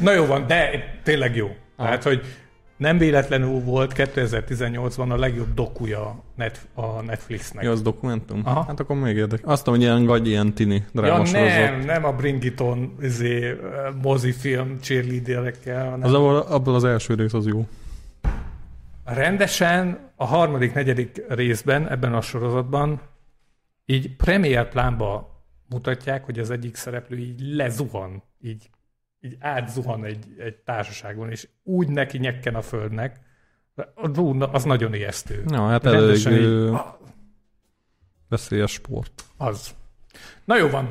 Na 0.00 0.12
jó 0.12 0.24
van, 0.24 0.46
de 0.46 0.70
tényleg 1.02 1.36
jó. 1.36 1.46
Aha. 1.76 1.88
Tehát, 1.88 2.02
hogy 2.02 2.41
Nem 2.82 2.98
véletlenül 2.98 3.60
volt 3.60 3.92
2018-ban 3.96 5.10
a 5.10 5.16
legjobb 5.16 5.54
dokuja 5.54 6.22
net, 6.36 6.66
a 6.74 7.02
Netflixnek. 7.02 7.64
Ja, 7.64 7.70
az 7.70 7.82
dokumentum? 7.82 8.40
Aha. 8.44 8.64
Hát 8.64 8.80
akkor 8.80 8.96
még 8.96 9.16
érdekes. 9.16 9.44
Azt 9.44 9.66
mondom, 9.66 9.84
hogy 9.86 9.94
ilyen 9.94 10.06
gagy, 10.06 10.28
ilyen 10.28 10.52
tini 10.54 10.74
Ja, 10.74 11.00
drámasorozat. 11.00 11.58
nem, 11.58 11.80
nem 11.80 12.04
a 12.04 12.12
Bring 12.12 12.44
It 12.44 12.60
On 12.60 12.94
izé, 13.00 13.56
mozifilm 14.02 14.78
cheerleaderekkel, 14.80 15.84
hanem 15.90 16.02
Az 16.08 16.14
abból, 16.14 16.36
abból 16.36 16.74
az 16.74 16.84
első 16.84 17.14
rész 17.14 17.32
az 17.32 17.46
jó. 17.46 17.66
rendesen 19.04 19.98
a 20.16 20.24
harmadik, 20.24 20.74
negyedik 20.74 21.22
részben 21.28 21.88
ebben 21.90 22.14
a 22.14 22.20
sorozatban 22.20 23.00
így 23.86 24.16
premier 24.16 24.68
plánba 24.68 25.30
mutatják, 25.68 26.24
hogy 26.24 26.38
az 26.38 26.50
egyik 26.50 26.76
szereplő 26.76 27.16
így 27.16 27.40
lezuhan, 27.40 28.22
így, 28.40 28.70
így 29.24 29.36
átzuhan 29.40 30.04
egy, 30.04 30.24
egy 30.38 30.54
társaságon, 30.54 31.30
és 31.30 31.48
úgy 31.62 31.88
neki 31.88 32.18
nyekken 32.18 32.54
a 32.54 32.62
földnek, 32.62 33.16
Ú, 34.16 34.32
na, 34.32 34.46
az 34.46 34.64
nagyon 34.64 34.94
ijesztő. 34.94 35.44
Ja, 35.48 35.66
hát 35.66 35.86
elég 35.86 36.26
így, 36.26 36.70
veszélyes 38.28 38.72
sport. 38.72 39.24
az. 39.36 39.70
Na 40.44 40.56
jó 40.56 40.68
van. 40.68 40.90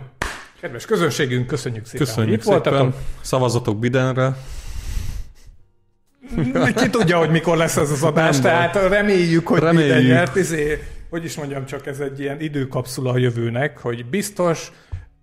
Kedves 0.62 0.86
közönségünk, 0.86 1.48
köszönjük 1.48 1.86
szépen, 1.86 2.06
Köszönjük 2.06 2.34
itt 2.38 2.42
szépen. 2.44 2.62
voltatok. 2.62 2.96
Szavazatok 3.22 3.80
Bidenre. 3.80 4.36
Ki 6.76 6.90
tudja, 6.90 7.18
hogy 7.18 7.30
mikor 7.30 7.58
lesz 7.58 7.78
ez 7.78 7.92
az 7.92 8.04
adás, 8.04 8.34
Nem 8.34 8.44
tehát 8.44 8.76
reméljük, 8.76 9.48
hogy 9.48 9.60
Reméljük. 9.60 9.96
minden 9.96 10.16
nyert. 10.16 10.36
Izé, 10.36 10.84
hogy 11.10 11.24
is 11.24 11.36
mondjam, 11.36 11.66
csak 11.66 11.86
ez 11.88 12.00
egy 12.00 12.20
ilyen 12.20 12.40
időkapszula 12.42 13.12
a 13.12 13.18
jövőnek, 13.18 13.78
hogy 13.78 14.06
biztos 14.06 14.72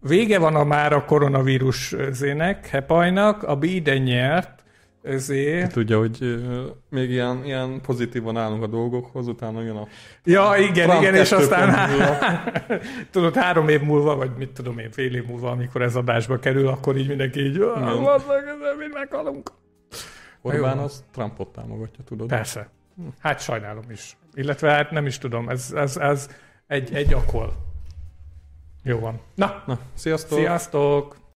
vége 0.01 0.39
van 0.39 0.55
a 0.55 0.65
már 0.65 0.93
a 0.93 1.05
koronavírus 1.05 1.95
zének, 2.11 2.67
hepajnak, 2.67 3.43
a 3.43 3.57
Biden 3.57 4.03
nyert, 4.03 4.63
ezért. 5.03 5.73
Tudja, 5.73 5.99
hogy 5.99 6.43
még 6.91 7.11
ilyen, 7.11 7.45
ilyen 7.45 7.81
pozitívan 7.81 8.37
állunk 8.37 8.63
a 8.63 8.67
dolgokhoz, 8.67 9.27
utána 9.29 9.63
jön 9.63 9.77
a... 9.77 9.87
Ja, 10.25 10.55
igen, 10.59 10.89
Trump 10.89 11.03
igen, 11.03 11.15
és 11.15 11.33
aztán 11.33 11.91
2.0. 12.69 12.83
tudod, 13.11 13.35
három 13.35 13.69
év 13.69 13.81
múlva, 13.83 14.17
vagy 14.17 14.31
mit 14.37 14.51
tudom 14.51 14.79
én, 14.79 14.91
fél 14.91 15.15
év 15.15 15.27
múlva, 15.27 15.51
amikor 15.51 15.83
ez 15.83 15.97
adásba 15.97 16.39
kerül, 16.39 16.69
akkor 16.69 16.97
így 16.97 17.09
mindenki 17.09 17.41
így, 17.41 17.55
Igen. 17.55 17.69
"Ah, 17.69 18.03
bazzeg, 18.03 18.45
ezzel 18.47 18.77
mind 18.79 18.93
meghalunk. 18.93 19.51
Orbán 20.43 20.79
az 20.79 21.05
Trumpot 21.13 21.49
támogatja, 21.49 22.05
tudod. 22.05 22.29
Persze. 22.29 22.69
Hát 23.21 23.41
sajnálom 23.41 23.85
is. 23.91 24.17
Illetve 24.35 24.71
hát 24.71 24.91
nem 24.91 25.07
is 25.07 25.19
tudom, 25.19 25.49
ez, 25.49 25.73
ez, 25.77 25.97
ez 25.97 26.29
egy, 26.67 26.95
egy 26.95 27.13
akol. 27.15 27.53
Jó 28.89 28.99
van. 28.99 29.21
Na, 29.35 29.63
Na, 29.67 29.79
sziasztok! 29.95 30.39
sziasztok! 30.39 31.19